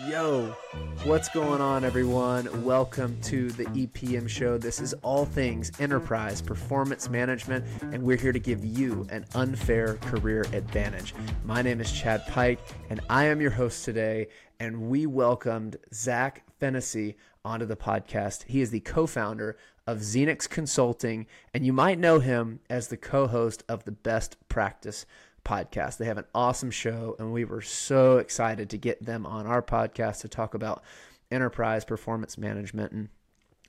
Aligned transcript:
Yo, 0.00 0.56
what's 1.04 1.28
going 1.28 1.60
on, 1.60 1.84
everyone? 1.84 2.64
Welcome 2.64 3.20
to 3.24 3.50
the 3.50 3.66
EPM 3.66 4.26
show. 4.26 4.56
This 4.56 4.80
is 4.80 4.94
all 5.02 5.26
things 5.26 5.70
enterprise 5.78 6.40
performance 6.40 7.10
management, 7.10 7.66
and 7.82 8.02
we're 8.02 8.16
here 8.16 8.32
to 8.32 8.38
give 8.38 8.64
you 8.64 9.06
an 9.10 9.26
unfair 9.34 9.96
career 9.98 10.46
advantage. 10.54 11.14
My 11.44 11.60
name 11.60 11.78
is 11.78 11.92
Chad 11.92 12.26
Pyke, 12.28 12.58
and 12.88 13.00
I 13.10 13.26
am 13.26 13.42
your 13.42 13.50
host 13.50 13.84
today. 13.84 14.28
And 14.58 14.88
we 14.88 15.04
welcomed 15.04 15.76
Zack 15.92 16.44
Fennessy 16.58 17.16
onto 17.44 17.66
the 17.66 17.76
podcast. 17.76 18.44
He 18.44 18.62
is 18.62 18.70
the 18.70 18.80
co 18.80 19.06
founder 19.06 19.58
of 19.86 19.98
Zenix 19.98 20.48
Consulting, 20.48 21.26
and 21.52 21.66
you 21.66 21.72
might 21.74 21.98
know 21.98 22.18
him 22.18 22.60
as 22.70 22.88
the 22.88 22.96
co 22.96 23.26
host 23.26 23.62
of 23.68 23.84
the 23.84 23.92
Best 23.92 24.36
Practice 24.48 25.04
podcast. 25.44 25.96
They 25.96 26.06
have 26.06 26.18
an 26.18 26.26
awesome 26.34 26.70
show, 26.70 27.16
and 27.18 27.32
we 27.32 27.44
were 27.44 27.62
so 27.62 28.18
excited 28.18 28.70
to 28.70 28.78
get 28.78 29.04
them 29.04 29.26
on 29.26 29.46
our 29.46 29.62
podcast 29.62 30.20
to 30.20 30.28
talk 30.28 30.54
about 30.54 30.82
enterprise 31.30 31.84
performance 31.84 32.38
management. 32.38 32.92
And 32.92 33.08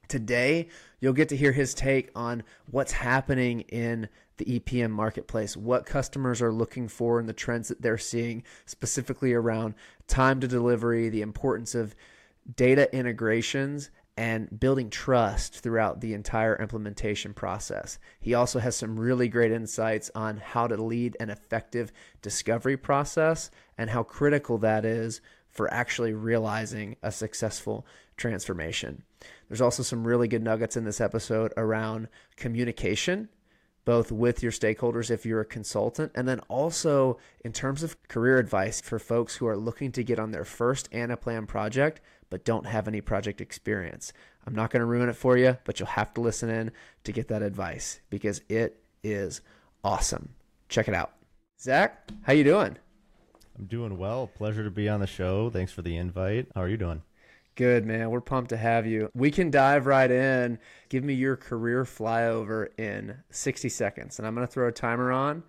today, 0.07 0.69
you'll 0.99 1.13
get 1.13 1.29
to 1.29 1.37
hear 1.37 1.51
his 1.51 1.73
take 1.73 2.11
on 2.15 2.43
what's 2.69 2.91
happening 2.91 3.61
in 3.61 4.09
the 4.37 4.59
EPM 4.59 4.91
marketplace, 4.91 5.55
what 5.55 5.85
customers 5.85 6.41
are 6.41 6.51
looking 6.51 6.87
for, 6.87 7.19
and 7.19 7.29
the 7.29 7.33
trends 7.33 7.67
that 7.67 7.81
they're 7.81 7.97
seeing, 7.97 8.43
specifically 8.65 9.33
around 9.33 9.75
time 10.07 10.39
to 10.39 10.47
delivery, 10.47 11.09
the 11.09 11.21
importance 11.21 11.75
of 11.75 11.95
data 12.55 12.93
integrations 12.95 13.89
and 14.15 14.59
building 14.59 14.89
trust 14.89 15.59
throughout 15.59 16.01
the 16.01 16.13
entire 16.13 16.55
implementation 16.55 17.33
process. 17.33 17.97
He 18.19 18.33
also 18.33 18.59
has 18.59 18.75
some 18.75 18.99
really 18.99 19.27
great 19.27 19.51
insights 19.51 20.11
on 20.13 20.37
how 20.37 20.67
to 20.67 20.81
lead 20.81 21.17
an 21.19 21.29
effective 21.29 21.91
discovery 22.21 22.77
process 22.77 23.49
and 23.77 23.89
how 23.89 24.03
critical 24.03 24.59
that 24.59 24.85
is 24.85 25.21
for 25.49 25.71
actually 25.73 26.13
realizing 26.13 26.95
a 27.01 27.11
successful 27.11 27.85
transformation. 28.17 29.03
There's 29.47 29.61
also 29.61 29.81
some 29.81 30.05
really 30.05 30.27
good 30.27 30.43
nuggets 30.43 30.77
in 30.77 30.83
this 30.83 31.01
episode 31.01 31.53
around 31.57 32.07
communication 32.35 33.29
both 33.85 34.11
with 34.11 34.41
your 34.41 34.51
stakeholders 34.51 35.11
if 35.11 35.25
you're 35.25 35.41
a 35.41 35.45
consultant, 35.45 36.11
and 36.15 36.27
then 36.27 36.39
also 36.41 37.17
in 37.43 37.51
terms 37.51 37.83
of 37.83 38.01
career 38.07 38.37
advice 38.37 38.79
for 38.79 38.97
folks 38.97 39.35
who 39.35 39.47
are 39.47 39.57
looking 39.57 39.91
to 39.91 40.03
get 40.03 40.19
on 40.19 40.31
their 40.31 40.45
first 40.45 40.89
Anaplan 40.91 41.47
project 41.47 41.99
but 42.33 42.43
don't 42.43 42.65
have 42.65 42.87
any 42.87 42.99
project 42.99 43.41
experience. 43.41 44.11
I'm 44.47 44.55
not 44.55 44.71
going 44.71 44.79
to 44.79 44.87
ruin 44.87 45.07
it 45.07 45.15
for 45.15 45.37
you, 45.37 45.55
but 45.65 45.79
you'll 45.79 45.85
have 45.85 46.15
to 46.15 46.21
listen 46.21 46.49
in 46.49 46.71
to 47.03 47.11
get 47.11 47.27
that 47.27 47.43
advice 47.43 47.99
because 48.09 48.41
it 48.49 48.81
is 49.03 49.41
awesome. 49.83 50.29
Check 50.67 50.87
it 50.87 50.95
out. 50.95 51.11
Zack, 51.61 52.09
how 52.23 52.33
you 52.33 52.43
doing? 52.43 52.75
I'm 53.55 53.65
doing 53.65 53.99
well. 53.99 54.25
Pleasure 54.25 54.63
to 54.63 54.71
be 54.71 54.89
on 54.89 54.99
the 54.99 55.05
show. 55.05 55.51
Thanks 55.51 55.71
for 55.71 55.83
the 55.83 55.95
invite. 55.95 56.47
How 56.55 56.61
are 56.61 56.67
you 56.67 56.75
doing? 56.75 57.03
Good, 57.53 57.85
man. 57.85 58.09
We're 58.09 58.19
pumped 58.19 58.49
to 58.49 58.57
have 58.57 58.87
you. 58.87 59.11
We 59.13 59.29
can 59.29 59.51
dive 59.51 59.85
right 59.85 60.09
in. 60.09 60.57
Give 60.89 61.03
me 61.03 61.13
your 61.13 61.35
career 61.35 61.83
flyover 61.83 62.69
in 62.79 63.15
60 63.29 63.69
seconds, 63.69 64.17
and 64.17 64.27
I'm 64.27 64.33
going 64.33 64.47
to 64.47 64.51
throw 64.51 64.67
a 64.67 64.71
timer 64.71 65.11
on, 65.11 65.43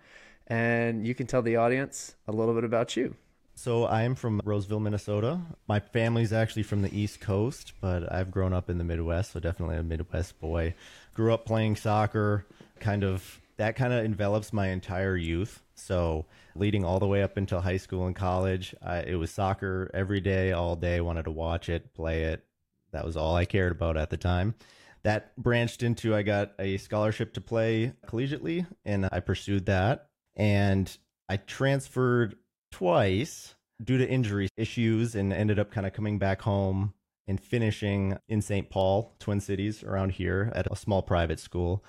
and 0.45 1.07
you 1.07 1.15
can 1.15 1.25
tell 1.25 1.41
the 1.41 1.55
audience 1.55 2.13
a 2.27 2.31
little 2.31 2.53
bit 2.53 2.63
about 2.63 2.95
you. 2.95 3.15
So 3.57 3.87
I'm 3.87 4.15
from 4.15 4.41
Roseville, 4.43 4.81
Minnesota. 4.81 5.39
My 5.67 5.79
family's 5.79 6.33
actually 6.33 6.63
from 6.63 6.81
the 6.81 6.95
East 6.95 7.21
Coast, 7.21 7.71
but 7.79 8.11
I've 8.11 8.29
grown 8.29 8.53
up 8.53 8.69
in 8.69 8.77
the 8.77 8.83
Midwest, 8.83 9.31
so 9.31 9.39
definitely 9.39 9.77
a 9.77 9.83
Midwest 9.83 10.39
boy. 10.39 10.75
Grew 11.13 11.33
up 11.33 11.45
playing 11.45 11.77
soccer, 11.77 12.45
kind 12.79 13.03
of 13.03 13.41
that 13.57 13.77
kind 13.77 13.93
of 13.93 14.03
envelops 14.03 14.51
my 14.51 14.67
entire 14.67 15.15
youth. 15.15 15.63
So 15.73 16.25
leading 16.55 16.83
all 16.83 16.99
the 16.99 17.07
way 17.07 17.23
up 17.23 17.37
until 17.37 17.61
high 17.61 17.77
school 17.77 18.05
and 18.05 18.15
college, 18.15 18.75
I, 18.81 18.99
it 18.99 19.15
was 19.15 19.31
soccer 19.31 19.89
every 19.93 20.19
day, 20.19 20.51
all 20.51 20.75
day. 20.75 20.99
Wanted 20.99 21.23
to 21.23 21.31
watch 21.31 21.69
it, 21.69 21.93
play 21.93 22.23
it. 22.25 22.43
That 22.91 23.05
was 23.05 23.15
all 23.15 23.35
I 23.35 23.45
cared 23.45 23.71
about 23.71 23.95
at 23.95 24.09
the 24.09 24.17
time. 24.17 24.55
That 25.03 25.35
branched 25.37 25.81
into 25.81 26.13
I 26.13 26.23
got 26.23 26.51
a 26.59 26.77
scholarship 26.77 27.33
to 27.35 27.41
play 27.41 27.93
collegiately, 28.05 28.67
and 28.83 29.07
I 29.11 29.21
pursued 29.21 29.67
that. 29.67 30.09
And 30.35 30.95
I 31.29 31.37
transferred 31.37 32.35
twice 32.75 33.55
due 33.81 33.97
to 33.97 34.05
injury 34.05 34.49
issues 34.57 35.15
and 35.15 35.31
ended 35.31 35.57
up 35.57 35.71
kind 35.71 35.87
of 35.87 35.93
coming 35.93 36.19
back 36.19 36.41
home 36.41 36.93
and 37.25 37.39
finishing 37.39 38.17
in 38.27 38.41
St. 38.41 38.69
Paul, 38.69 39.15
Twin 39.17 39.39
Cities, 39.39 39.81
around 39.81 40.11
here 40.11 40.51
at 40.53 40.67
a 40.69 40.75
small 40.75 41.01
private 41.01 41.39
school. 41.39 41.85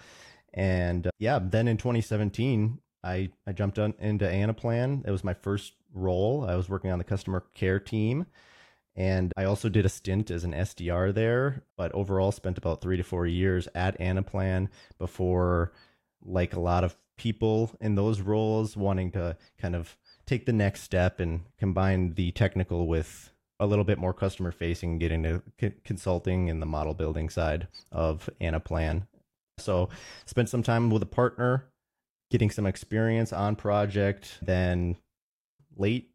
And 0.54 1.08
uh, 1.08 1.10
yeah, 1.18 1.40
then 1.42 1.66
in 1.66 1.76
2017, 1.76 2.78
I, 3.02 3.30
I 3.48 3.52
jumped 3.52 3.80
on, 3.80 3.94
into 3.98 4.26
Anaplan. 4.26 5.04
It 5.04 5.10
was 5.10 5.24
my 5.24 5.34
first 5.34 5.72
role. 5.92 6.46
I 6.48 6.54
was 6.54 6.68
working 6.68 6.92
on 6.92 6.98
the 6.98 7.04
customer 7.04 7.42
care 7.52 7.80
team. 7.80 8.26
And 8.94 9.32
I 9.36 9.42
also 9.42 9.68
did 9.68 9.86
a 9.86 9.90
stint 9.90 10.30
as 10.30 10.44
an 10.44 10.52
SDR 10.52 11.12
there, 11.12 11.64
but 11.76 11.92
overall 11.92 12.30
spent 12.30 12.58
about 12.58 12.80
three 12.80 12.96
to 12.96 13.02
four 13.02 13.26
years 13.26 13.66
at 13.74 13.98
Anaplan 13.98 14.68
before, 14.98 15.72
like 16.24 16.54
a 16.54 16.60
lot 16.60 16.84
of 16.84 16.96
people 17.16 17.72
in 17.80 17.96
those 17.96 18.20
roles, 18.20 18.76
wanting 18.76 19.10
to 19.12 19.36
kind 19.58 19.74
of 19.74 19.96
take 20.26 20.46
the 20.46 20.52
next 20.52 20.82
step 20.82 21.20
and 21.20 21.42
combine 21.58 22.14
the 22.14 22.32
technical 22.32 22.86
with 22.86 23.32
a 23.58 23.66
little 23.66 23.84
bit 23.84 23.98
more 23.98 24.12
customer 24.12 24.52
facing, 24.52 24.98
get 24.98 25.12
into 25.12 25.42
consulting 25.84 26.50
and 26.50 26.60
the 26.60 26.66
model 26.66 26.94
building 26.94 27.28
side 27.28 27.68
of 27.90 28.28
Anaplan. 28.40 29.06
So 29.58 29.88
spent 30.26 30.48
some 30.48 30.62
time 30.62 30.90
with 30.90 31.02
a 31.02 31.06
partner, 31.06 31.66
getting 32.30 32.50
some 32.50 32.66
experience 32.66 33.32
on 33.32 33.56
project. 33.56 34.38
Then 34.42 34.96
late 35.76 36.10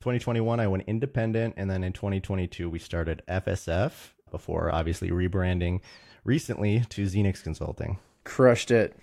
2021, 0.00 0.60
I 0.60 0.68
went 0.68 0.84
independent. 0.86 1.54
And 1.56 1.68
then 1.68 1.82
in 1.82 1.92
2022, 1.92 2.70
we 2.70 2.78
started 2.78 3.22
FSF 3.28 3.92
before 4.30 4.72
obviously 4.72 5.10
rebranding 5.10 5.80
recently 6.24 6.84
to 6.90 7.04
Zenix 7.04 7.42
Consulting. 7.42 7.98
Crushed 8.24 8.70
it. 8.70 8.96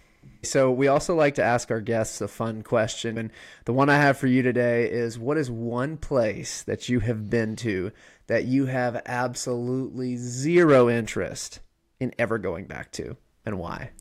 So 0.44 0.72
we 0.72 0.88
also 0.88 1.16
like 1.16 1.36
to 1.36 1.44
ask 1.44 1.72
our 1.72 1.82
guests 1.82 2.20
a 2.20 2.28
fun 2.28 2.64
question. 2.64 3.18
And 3.18 3.32
the 3.66 3.74
one 3.74 3.90
I 3.90 3.96
have 3.96 4.18
for 4.18 4.28
you 4.28 4.42
today 4.42 4.90
is 4.90 5.18
what 5.18 5.38
is 5.38 5.50
one 5.50 5.98
place 5.98 6.64
that 6.64 6.90
you 6.90 7.00
have 7.00 7.30
been 7.30 7.56
to 7.58 7.92
that 8.28 8.46
you 8.46 8.66
have 8.66 9.02
absolutely 9.06 10.18
zero 10.18 10.90
interest 10.90 11.60
in 12.00 12.14
ever 12.20 12.38
going 12.38 12.66
back 12.66 12.92
to 12.94 13.16
and 13.46 13.58
why? 13.58 13.92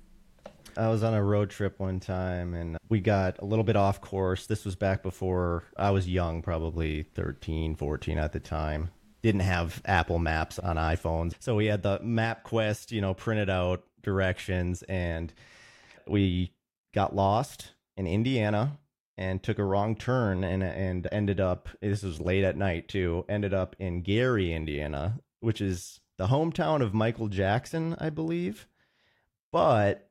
I 0.77 0.89
was 0.89 1.03
on 1.03 1.15
a 1.15 1.23
road 1.23 1.51
trip 1.51 1.79
one 1.79 2.01
time 2.01 2.55
and 2.55 2.79
we 2.89 3.01
got 3.01 3.39
a 3.41 3.45
little 3.45 3.65
bit 3.65 3.77
off 3.77 4.01
course. 4.01 4.47
This 4.47 4.65
was 4.65 4.75
back 4.75 5.03
before 5.03 5.65
I 5.77 5.91
was 5.91 6.09
young, 6.09 6.43
probably 6.43 7.03
13, 7.03 7.77
14 7.77 8.19
at 8.19 8.33
the 8.33 8.41
time. 8.41 8.91
Didn't 9.23 9.43
have 9.43 9.83
Apple 9.85 10.19
Maps 10.19 10.59
on 10.59 10.77
iPhones. 10.77 11.35
So 11.41 11.55
we 11.55 11.67
had 11.67 11.83
the 11.83 11.99
MapQuest, 12.01 12.91
you 12.91 13.01
know, 13.01 13.15
printed 13.15 13.51
out 13.51 13.85
directions 14.03 14.83
and 14.85 15.33
we 16.07 16.53
got 16.95 17.15
lost 17.15 17.73
in 17.97 18.07
Indiana 18.07 18.79
and 19.19 19.43
took 19.43 19.59
a 19.59 19.65
wrong 19.65 19.95
turn 19.95 20.43
and 20.43 20.63
and 20.63 21.07
ended 21.13 21.41
up 21.41 21.69
this 21.81 22.03
was 22.03 22.21
late 22.21 22.45
at 22.45 22.57
night 22.57 22.89
too 22.89 23.25
ended 23.29 23.53
up 23.53 23.77
in 23.79 24.03
Gary 24.03 24.53
Indiana 24.53 25.19
which 25.41 25.61
is 25.61 26.01
the 26.19 26.29
hometown 26.29 26.83
of 26.83 26.95
Michael 26.95 27.29
Jackson 27.29 27.97
I 27.99 28.11
believe. 28.11 28.67
But 29.51 30.09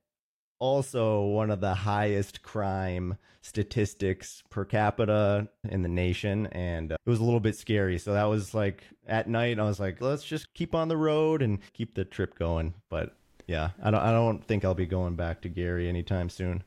also 0.60 1.24
one 1.24 1.50
of 1.50 1.60
the 1.60 1.74
highest 1.74 2.44
crime 2.44 3.18
statistics 3.42 4.44
per 4.52 4.64
capita 4.64 5.48
in 5.68 5.82
the 5.82 5.90
nation. 5.90 6.46
And 6.48 6.92
uh, 6.92 6.98
it 7.04 7.10
was 7.10 7.20
a 7.20 7.24
little 7.24 7.40
bit 7.40 7.56
scary. 7.56 7.98
So 7.98 8.14
that 8.14 8.26
was 8.26 8.54
like 8.54 8.84
at 9.08 9.28
night 9.28 9.60
I 9.60 9.64
was 9.64 9.80
like 9.80 10.00
let's 10.02 10.24
just 10.24 10.54
keep 10.54 10.76
on 10.76 10.88
the 10.88 10.98
road 10.98 11.42
and 11.42 11.60
keep 11.74 11.96
the 11.96 12.06
trip 12.06 12.38
going. 12.38 12.76
But 12.90 13.16
yeah, 13.52 13.72
I 13.84 13.92
don't. 13.92 14.02
I 14.02 14.12
don't 14.12 14.44
think 14.48 14.64
I'll 14.64 14.74
be 14.74 14.86
going 14.86 15.16
back 15.16 15.42
to 15.42 15.50
Gary 15.50 15.90
anytime 15.90 16.30
soon. 16.30 16.64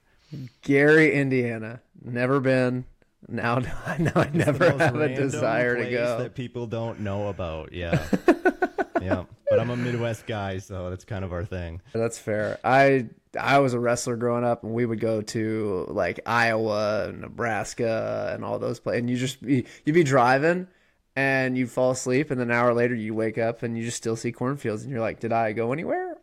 Gary, 0.60 1.14
Indiana. 1.14 1.80
Never 2.02 2.40
been. 2.40 2.84
Now, 3.26 3.58
now 3.98 4.12
I 4.14 4.30
never 4.32 4.70
have 4.70 4.96
a 4.96 5.14
desire 5.14 5.82
to 5.82 5.90
go. 5.90 6.18
That 6.18 6.34
people 6.34 6.66
don't 6.66 7.00
know 7.00 7.28
about. 7.28 7.72
Yeah, 7.72 8.04
yeah. 9.00 9.24
But 9.48 9.60
I'm 9.60 9.70
a 9.70 9.76
Midwest 9.76 10.26
guy, 10.26 10.58
so 10.58 10.90
that's 10.90 11.04
kind 11.04 11.24
of 11.24 11.32
our 11.32 11.44
thing. 11.44 11.80
That's 11.94 12.18
fair. 12.18 12.58
I 12.62 13.08
I 13.40 13.60
was 13.60 13.72
a 13.72 13.80
wrestler 13.80 14.16
growing 14.16 14.44
up, 14.44 14.62
and 14.62 14.74
we 14.74 14.84
would 14.84 15.00
go 15.00 15.22
to 15.22 15.86
like 15.88 16.20
Iowa, 16.26 17.08
and 17.08 17.22
Nebraska, 17.22 18.32
and 18.34 18.44
all 18.44 18.58
those 18.58 18.78
places. 18.78 19.00
And 19.00 19.10
you 19.10 19.16
just 19.16 19.42
be, 19.42 19.64
you'd 19.86 19.94
be 19.94 20.04
driving, 20.04 20.68
and 21.16 21.56
you'd 21.56 21.70
fall 21.70 21.92
asleep, 21.92 22.30
and 22.30 22.38
then 22.38 22.50
an 22.50 22.56
hour 22.56 22.74
later 22.74 22.94
you 22.94 23.14
wake 23.14 23.38
up, 23.38 23.62
and 23.62 23.78
you 23.78 23.84
just 23.84 23.96
still 23.96 24.16
see 24.16 24.32
cornfields, 24.32 24.82
and 24.82 24.90
you're 24.92 25.00
like, 25.00 25.20
"Did 25.20 25.32
I 25.32 25.52
go 25.52 25.72
anywhere?" 25.72 26.13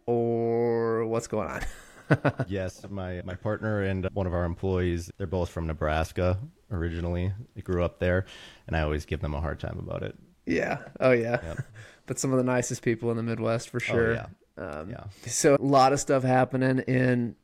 What's 1.12 1.28
going 1.28 1.50
on? 1.50 1.62
yes, 2.48 2.86
my 2.90 3.22
my 3.26 3.36
partner 3.36 3.84
and 3.84 4.08
one 4.14 4.28
of 4.28 4.34
our 4.34 4.46
employees, 4.46 5.12
they're 5.18 5.28
both 5.28 5.50
from 5.50 5.68
Nebraska 5.68 6.40
originally. 6.72 7.34
They 7.54 7.62
grew 7.62 7.84
up 7.84 8.00
there, 8.00 8.26
and 8.66 8.78
I 8.78 8.82
always 8.82 9.06
give 9.06 9.20
them 9.20 9.34
a 9.34 9.42
hard 9.42 9.60
time 9.60 9.78
about 9.78 10.04
it. 10.04 10.16
Yeah. 10.46 10.78
Oh 11.02 11.12
yeah. 11.12 11.40
Yep. 11.44 11.60
but 12.06 12.18
some 12.18 12.32
of 12.32 12.38
the 12.38 12.46
nicest 12.46 12.82
people 12.82 13.12
in 13.12 13.18
the 13.18 13.24
Midwest 13.24 13.70
for 13.70 13.78
oh, 13.78 13.80
sure. 13.80 14.12
Oh, 14.12 14.26
yeah. 14.58 14.64
Um, 14.66 14.90
yeah. 14.90 15.04
So 15.26 15.56
a 15.56 15.62
lot 15.62 15.92
of 15.92 16.00
stuff 16.00 16.24
happening 16.24 16.80
in 16.80 17.36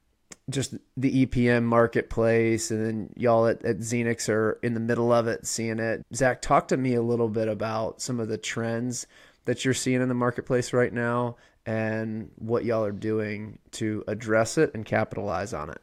just 0.49 0.75
the 0.95 1.25
EPM 1.25 1.63
marketplace, 1.63 2.71
and 2.71 2.85
then 2.85 3.13
y'all 3.17 3.47
at, 3.47 3.65
at 3.65 3.79
Zenix 3.79 4.29
are 4.29 4.59
in 4.63 4.75
the 4.75 4.79
middle 4.79 5.11
of 5.11 5.27
it, 5.27 5.45
seeing 5.45 5.79
it. 5.79 6.05
Zack, 6.15 6.41
talk 6.41 6.69
to 6.69 6.77
me 6.77 6.93
a 6.93 7.01
little 7.01 7.27
bit 7.27 7.49
about 7.49 8.01
some 8.01 8.21
of 8.21 8.29
the 8.29 8.37
trends 8.37 9.07
that 9.43 9.65
you're 9.65 9.73
seeing 9.73 10.01
in 10.01 10.07
the 10.07 10.13
marketplace 10.13 10.71
right 10.71 10.93
now 10.93 11.35
and 11.67 12.31
what 12.37 12.63
y'all 12.63 12.85
are 12.85 12.91
doing 12.93 13.59
to 13.71 14.01
address 14.07 14.57
it 14.57 14.71
and 14.73 14.85
capitalize 14.85 15.53
on 15.53 15.69
it. 15.69 15.81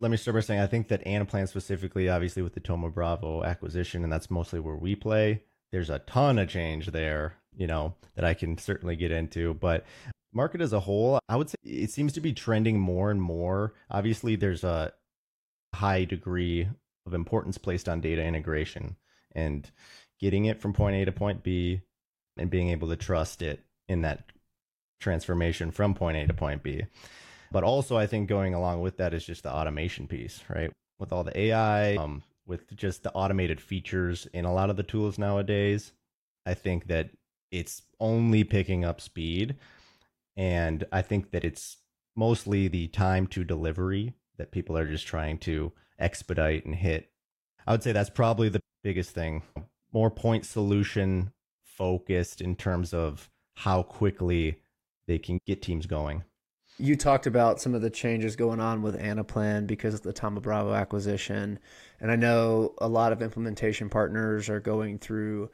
Let 0.00 0.10
me 0.10 0.16
start 0.16 0.36
by 0.36 0.40
saying 0.40 0.60
I 0.60 0.66
think 0.66 0.88
that 0.88 1.04
Anaplan 1.04 1.48
specifically, 1.48 2.08
obviously 2.08 2.42
with 2.42 2.54
the 2.54 2.60
Thoma 2.60 2.88
Bravo 2.88 3.44
acquisition, 3.44 4.02
and 4.02 4.12
that's 4.12 4.30
mostly 4.30 4.58
where 4.58 4.76
we 4.76 4.96
play. 4.96 5.42
There's 5.70 5.90
a 5.90 5.98
ton 6.00 6.38
of 6.38 6.48
change 6.48 6.86
there, 6.86 7.34
you 7.54 7.66
know, 7.66 7.94
that 8.14 8.24
I 8.24 8.32
can 8.32 8.56
certainly 8.56 8.96
get 8.96 9.10
into. 9.10 9.52
But 9.54 9.84
market 10.32 10.62
as 10.62 10.72
a 10.72 10.80
whole, 10.80 11.18
I 11.28 11.36
would 11.36 11.50
say 11.50 11.56
it 11.62 11.90
seems 11.90 12.14
to 12.14 12.20
be 12.20 12.32
trending 12.32 12.80
more 12.80 13.10
and 13.10 13.20
more. 13.20 13.74
Obviously, 13.90 14.34
there's 14.34 14.64
a 14.64 14.92
high 15.74 16.04
degree 16.04 16.68
of 17.04 17.12
importance 17.12 17.58
placed 17.58 17.88
on 17.88 18.00
data 18.00 18.22
integration 18.22 18.96
and 19.32 19.70
getting 20.20 20.46
it 20.46 20.60
from 20.60 20.72
point 20.72 20.96
A 20.96 21.04
to 21.04 21.12
point 21.12 21.42
B 21.42 21.82
and 22.38 22.48
being 22.48 22.70
able 22.70 22.88
to 22.88 22.96
trust 22.96 23.42
it 23.42 23.60
in 23.88 24.02
that 24.02 24.24
transformation 25.00 25.70
from 25.70 25.94
point 25.94 26.16
A 26.16 26.26
to 26.26 26.34
point 26.34 26.62
B. 26.62 26.84
But 27.50 27.64
also, 27.64 27.96
I 27.96 28.06
think 28.06 28.28
going 28.28 28.54
along 28.54 28.82
with 28.82 28.98
that 28.98 29.14
is 29.14 29.24
just 29.24 29.42
the 29.42 29.52
automation 29.52 30.06
piece, 30.06 30.42
right? 30.48 30.70
With 30.98 31.12
all 31.12 31.24
the 31.24 31.38
AI, 31.38 31.94
um, 31.96 32.22
with 32.46 32.74
just 32.76 33.02
the 33.02 33.12
automated 33.12 33.60
features 33.60 34.26
in 34.32 34.44
a 34.44 34.52
lot 34.52 34.70
of 34.70 34.76
the 34.76 34.82
tools 34.82 35.18
nowadays, 35.18 35.92
I 36.44 36.54
think 36.54 36.88
that 36.88 37.10
it's 37.50 37.82
only 38.00 38.44
picking 38.44 38.84
up 38.84 39.00
speed. 39.00 39.56
And 40.36 40.84
I 40.92 41.02
think 41.02 41.30
that 41.30 41.44
it's 41.44 41.78
mostly 42.14 42.68
the 42.68 42.88
time 42.88 43.26
to 43.28 43.44
delivery 43.44 44.14
that 44.36 44.50
people 44.50 44.76
are 44.76 44.86
just 44.86 45.06
trying 45.06 45.38
to 45.38 45.72
expedite 45.98 46.64
and 46.64 46.74
hit. 46.74 47.10
I 47.66 47.72
would 47.72 47.82
say 47.82 47.92
that's 47.92 48.10
probably 48.10 48.48
the 48.48 48.60
biggest 48.82 49.10
thing. 49.10 49.42
More 49.92 50.10
point 50.10 50.46
solution 50.46 51.32
focused 51.62 52.40
in 52.40 52.56
terms 52.56 52.94
of 52.94 53.28
how 53.54 53.82
quickly 53.82 54.60
they 55.08 55.18
can 55.18 55.40
get 55.46 55.60
teams 55.60 55.86
going. 55.86 56.22
You 56.78 56.94
talked 56.94 57.26
about 57.26 57.60
some 57.60 57.74
of 57.74 57.82
the 57.82 57.90
changes 57.90 58.36
going 58.36 58.60
on 58.60 58.82
with 58.82 58.96
Anaplan 58.96 59.66
because 59.66 59.94
of 59.94 60.02
the 60.02 60.12
Thoma 60.12 60.40
Bravo 60.40 60.72
acquisition. 60.72 61.58
And 62.00 62.12
I 62.12 62.14
know 62.14 62.74
a 62.78 62.86
lot 62.86 63.10
of 63.10 63.20
implementation 63.20 63.88
partners 63.88 64.48
are 64.48 64.60
going 64.60 64.98
through 64.98 65.50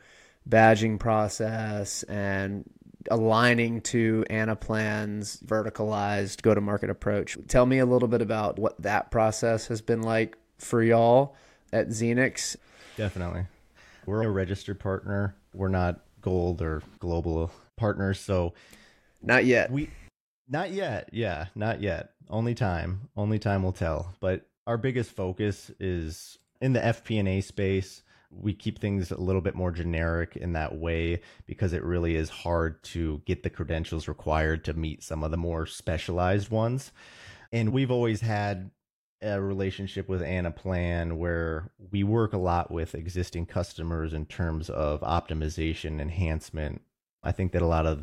badging 0.47 0.99
process 0.99 2.03
and 2.03 2.69
aligning 3.11 3.81
to 3.81 4.25
Anaplan's 4.29 5.39
verticalized 5.47 6.43
go 6.43 6.55
to 6.55 6.61
market 6.61 6.91
approach. 6.91 7.39
Tell 7.49 7.65
me 7.65 7.79
a 7.79 7.87
little 7.87 8.09
bit 8.09 8.21
about 8.21 8.59
what 8.59 8.81
that 8.83 9.11
process 9.11 9.69
has 9.69 9.81
been 9.81 10.03
like 10.03 10.37
for 10.59 10.83
y'all 10.83 11.37
at 11.73 11.89
Zenix. 11.89 12.57
Definitely. 12.99 13.47
We're 14.05 14.25
a 14.25 14.31
registered 14.31 14.79
partner. 14.79 15.37
We're 15.55 15.69
not 15.69 16.01
gold 16.21 16.61
or 16.61 16.83
global 16.99 17.51
partners. 17.77 18.21
So 18.21 18.53
not 19.27 19.45
yet. 19.45 19.71
We 19.71 19.91
not 20.49 20.73
yet. 20.73 21.11
Yeah, 21.13 21.47
not 21.55 21.81
yet. 21.81 22.11
Only 22.29 22.55
time. 22.55 23.09
Only 23.17 23.39
time 23.39 23.63
will 23.63 23.73
tell. 23.73 24.15
But 24.21 24.47
our 24.67 24.79
biggest 24.79 25.11
focus 25.11 25.71
is 25.81 26.39
in 26.61 26.73
the 26.73 26.81
FP&A 26.81 27.41
space. 27.41 28.03
We 28.31 28.53
keep 28.53 28.81
things 28.81 29.11
a 29.11 29.21
little 29.21 29.41
bit 29.41 29.55
more 29.55 29.71
generic 29.71 30.37
in 30.37 30.55
that 30.55 30.77
way 30.77 31.21
because 31.47 31.73
it 31.73 31.85
really 31.85 32.17
is 32.17 32.29
hard 32.31 32.83
to 32.85 33.23
get 33.27 33.43
the 33.43 33.51
credentials 33.51 34.09
required 34.09 34.65
to 34.65 34.73
meet 34.73 35.03
some 35.03 35.23
of 35.23 35.31
the 35.31 35.37
more 35.37 35.67
specialized 35.67 36.51
ones. 36.51 36.91
And 37.53 37.73
we've 37.73 37.93
always 37.93 38.21
had 38.21 38.71
a 39.23 39.41
relationship 39.41 40.09
with 40.09 40.21
Anaplan 40.21 41.17
where 41.17 41.71
we 41.93 42.03
work 42.03 42.33
a 42.33 42.39
lot 42.39 42.71
with 42.71 42.95
existing 42.95 43.47
customers 43.47 44.13
in 44.13 44.27
terms 44.27 44.69
of 44.69 45.01
optimization, 45.03 46.01
enhancement. 46.01 46.83
I 47.23 47.33
think 47.33 47.53
that 47.53 47.63
a 47.63 47.67
lot 47.67 47.87
of 47.87 48.03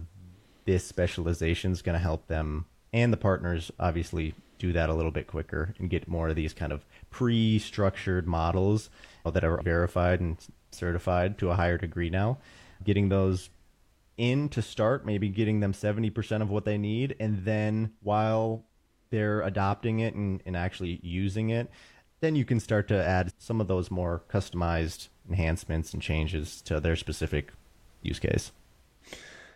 this 0.65 0.85
specialization 0.85 1.71
is 1.71 1.81
going 1.81 1.93
to 1.93 1.99
help 1.99 2.27
them 2.27 2.65
and 2.93 3.11
the 3.11 3.17
partners 3.17 3.71
obviously 3.79 4.33
do 4.59 4.73
that 4.73 4.89
a 4.89 4.93
little 4.93 5.11
bit 5.11 5.27
quicker 5.27 5.73
and 5.79 5.89
get 5.89 6.07
more 6.07 6.29
of 6.29 6.35
these 6.35 6.53
kind 6.53 6.71
of 6.71 6.85
pre-structured 7.09 8.27
models 8.27 8.89
that 9.25 9.43
are 9.43 9.59
verified 9.61 10.19
and 10.19 10.37
certified 10.71 11.37
to 11.37 11.49
a 11.49 11.55
higher 11.55 11.77
degree 11.77 12.09
now. 12.09 12.37
Getting 12.83 13.09
those 13.09 13.49
in 14.17 14.49
to 14.49 14.61
start 14.61 15.05
maybe 15.05 15.29
getting 15.29 15.61
them 15.61 15.73
70% 15.73 16.41
of 16.41 16.49
what 16.49 16.65
they 16.65 16.77
need 16.77 17.15
and 17.19 17.43
then 17.43 17.93
while 18.01 18.65
they're 19.09 19.41
adopting 19.41 19.99
it 19.99 20.13
and, 20.13 20.43
and 20.45 20.55
actually 20.55 20.99
using 21.01 21.49
it 21.49 21.71
then 22.19 22.35
you 22.35 22.45
can 22.45 22.59
start 22.59 22.87
to 22.87 23.03
add 23.03 23.33
some 23.39 23.59
of 23.59 23.67
those 23.67 23.89
more 23.89 24.21
customized 24.29 25.07
enhancements 25.27 25.91
and 25.93 26.03
changes 26.03 26.61
to 26.61 26.79
their 26.79 26.95
specific 26.95 27.51
use 28.03 28.19
case 28.19 28.51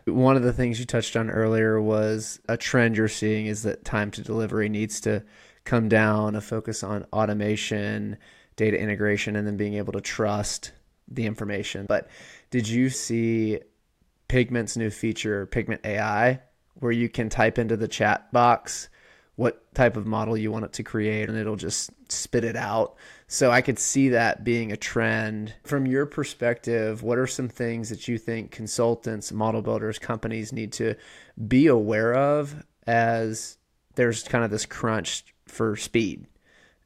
one 0.05 0.35
of 0.35 0.43
the 0.43 0.53
things 0.53 0.79
you 0.79 0.85
touched 0.85 1.15
on 1.15 1.29
earlier 1.29 1.81
was 1.81 2.39
a 2.47 2.57
trend 2.57 2.95
you're 2.97 3.07
seeing 3.07 3.47
is 3.47 3.63
that 3.63 3.83
time 3.83 4.11
to 4.11 4.21
delivery 4.21 4.69
needs 4.69 5.01
to 5.01 5.23
come 5.63 5.89
down, 5.89 6.35
a 6.35 6.41
focus 6.41 6.83
on 6.83 7.05
automation, 7.11 8.17
data 8.55 8.79
integration, 8.79 9.35
and 9.35 9.47
then 9.47 9.57
being 9.57 9.75
able 9.75 9.93
to 9.93 10.01
trust 10.01 10.71
the 11.07 11.25
information. 11.25 11.85
But 11.87 12.07
did 12.51 12.67
you 12.67 12.89
see 12.89 13.59
Pigment's 14.27 14.77
new 14.77 14.89
feature, 14.89 15.45
Pigment 15.47 15.81
AI, 15.83 16.41
where 16.75 16.91
you 16.91 17.09
can 17.09 17.29
type 17.29 17.57
into 17.57 17.77
the 17.77 17.87
chat 17.87 18.31
box 18.31 18.89
what 19.35 19.73
type 19.75 19.97
of 19.97 20.05
model 20.05 20.37
you 20.37 20.51
want 20.51 20.65
it 20.65 20.73
to 20.73 20.83
create 20.83 21.27
and 21.29 21.37
it'll 21.37 21.55
just 21.55 21.91
spit 22.09 22.43
it 22.43 22.55
out. 22.55 22.95
So 23.27 23.51
I 23.51 23.61
could 23.61 23.79
see 23.79 24.09
that 24.09 24.43
being 24.43 24.71
a 24.71 24.77
trend. 24.77 25.53
From 25.63 25.85
your 25.85 26.05
perspective, 26.05 27.03
what 27.03 27.17
are 27.17 27.27
some 27.27 27.49
things 27.49 27.89
that 27.89 28.07
you 28.07 28.17
think 28.17 28.51
consultants, 28.51 29.31
model 29.31 29.61
builders, 29.61 29.99
companies 29.99 30.53
need 30.53 30.71
to 30.73 30.95
be 31.47 31.67
aware 31.67 32.13
of 32.13 32.63
as 32.87 33.57
there's 33.95 34.23
kind 34.23 34.43
of 34.45 34.51
this 34.51 34.65
crunch 34.65 35.25
for 35.47 35.75
speed 35.75 36.27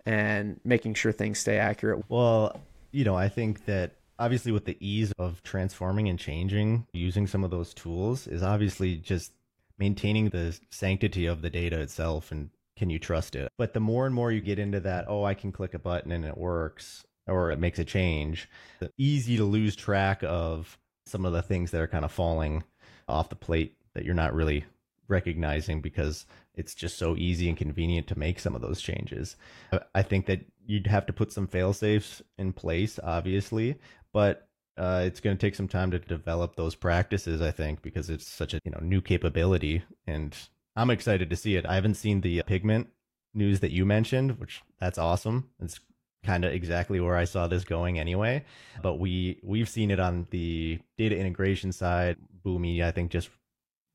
and 0.06 0.60
making 0.64 0.96
sure 0.96 1.12
things 1.12 1.40
stay 1.40 1.58
accurate? 1.58 2.04
Well, 2.10 2.60
you 2.92 3.04
know, 3.04 3.16
I 3.16 3.30
think 3.30 3.66
that 3.66 3.92
obviously 4.18 4.52
with 4.52 4.66
the 4.66 4.78
ease 4.80 5.14
of 5.20 5.44
transforming 5.44 6.10
and 6.10 6.18
changing 6.18 6.88
using 6.94 7.28
some 7.28 7.44
of 7.44 7.52
those 7.52 7.74
tools 7.74 8.28
is 8.28 8.42
obviously 8.42 8.98
just 8.98 9.34
maintaining 9.80 10.30
the 10.30 10.60
sanctity 10.70 11.26
of 11.26 11.42
the 11.42 11.50
data 11.50 11.80
itself 11.80 12.32
and 12.32 12.50
can 12.78 12.90
you 12.90 13.00
trust 13.00 13.36
it? 13.36 13.52
But 13.58 13.74
the 13.74 13.80
more 13.80 14.06
and 14.06 14.14
more 14.14 14.32
you 14.32 14.42
get 14.42 14.60
into 14.60 14.80
that, 14.82 15.06
oh, 15.08 15.24
I 15.24 15.34
can 15.34 15.52
click 15.52 15.74
a 15.74 15.80
button 15.80 16.12
and 16.12 16.24
it 16.24 16.38
works, 16.38 17.06
or 17.28 17.52
it 17.52 17.60
makes 17.60 17.80
a 17.80 17.86
change, 17.86 18.50
easy 18.98 19.38
to 19.38 19.44
lose 19.44 19.76
track 19.76 20.24
of 20.24 20.78
some 21.06 21.26
of 21.26 21.34
the 21.34 21.42
things 21.42 21.72
that 21.72 21.82
are 21.82 21.88
kind 21.88 22.06
of 22.06 22.12
falling 22.12 22.64
off 23.08 23.30
the 23.30 23.36
plate 23.36 23.76
that 23.94 24.06
you're 24.06 24.14
not 24.14 24.34
really 24.34 24.66
recognizing 25.08 25.82
because 25.82 26.26
it's 26.54 26.76
just 26.76 26.98
so 26.98 27.16
easy 27.18 27.50
and 27.50 27.58
convenient 27.58 28.08
to 28.08 28.20
make 28.20 28.40
some 28.40 28.56
of 28.56 28.62
those 28.62 28.82
changes. 28.82 29.36
I 29.96 30.04
think 30.04 30.28
that 30.28 30.42
you'd 30.66 30.88
have 30.88 31.06
to 31.08 31.14
put 31.14 31.32
some 31.32 31.48
fail 31.48 31.74
safes 31.74 32.22
in 32.38 32.54
place, 32.54 33.00
obviously, 33.02 33.80
but 34.14 34.49
uh, 34.80 35.04
it's 35.06 35.20
going 35.20 35.36
to 35.36 35.40
take 35.40 35.56
some 35.56 35.68
time 35.68 35.92
to 35.92 36.00
develop 36.00 36.56
those 36.56 36.74
practices, 36.74 37.42
I 37.42 37.52
think, 37.52 37.82
because 37.82 38.10
it's 38.10 38.28
such 38.28 38.54
a 38.54 38.62
you 38.64 38.72
know 38.72 38.80
new 38.82 39.02
capability, 39.02 39.84
and 40.08 40.36
I'm 40.76 40.90
excited 40.90 41.30
to 41.30 41.36
see 41.36 41.56
it. 41.56 41.66
I 41.66 41.76
haven't 41.76 41.96
seen 41.96 42.22
the 42.22 42.42
pigment 42.44 42.88
news 43.34 43.60
that 43.60 43.72
you 43.72 43.86
mentioned, 43.86 44.40
which 44.40 44.62
that's 44.80 44.98
awesome. 44.98 45.50
It's 45.60 45.80
kind 46.24 46.46
of 46.46 46.54
exactly 46.54 47.00
where 47.00 47.16
I 47.16 47.26
saw 47.26 47.48
this 47.48 47.64
going 47.64 48.00
anyway. 48.00 48.46
But 48.82 48.96
we 48.96 49.40
we've 49.44 49.70
seen 49.70 49.92
it 49.92 50.00
on 50.00 50.28
the 50.32 50.80
data 50.98 51.18
integration 51.18 51.74
side. 51.74 52.18
Boomi, 52.46 52.82
I 52.82 52.92
think, 52.92 53.12
just 53.12 53.30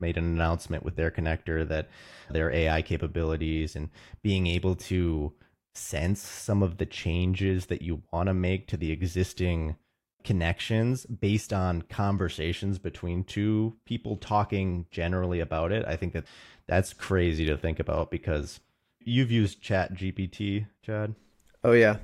made 0.01 0.19
an 0.19 0.25
announcement 0.25 0.85
with 0.85 0.97
their 0.97 1.11
connector 1.11 1.67
that 1.67 1.89
their 2.29 2.51
AI 2.51 2.83
capabilities 2.83 3.75
and 3.75 3.89
being 4.23 4.47
able 4.47 4.75
to 4.75 5.33
sense 5.75 6.21
some 6.21 6.63
of 6.63 6.77
the 6.77 6.87
changes 6.87 7.67
that 7.67 7.81
you 7.81 8.03
want 8.13 8.27
to 8.27 8.35
make 8.35 8.67
to 8.69 8.77
the 8.77 8.93
existing 8.93 9.77
connections 10.25 11.07
based 11.07 11.53
on 11.53 11.83
conversations 11.83 12.79
between 12.79 13.25
two 13.25 13.77
people 13.85 14.17
talking 14.17 14.87
generally 14.91 15.41
about 15.41 15.71
it. 15.71 15.85
I 15.87 15.97
think 15.97 16.15
that 16.15 16.25
that's 16.67 16.93
crazy 16.93 17.47
to 17.47 17.57
think 17.57 17.79
about 17.79 18.11
because 18.11 18.61
you've 19.01 19.31
used 19.31 19.61
Chat 19.61 19.95
GPT, 19.95 20.67
Chad. 20.83 21.15
Oh 21.63 21.73
yeah, 21.73 21.99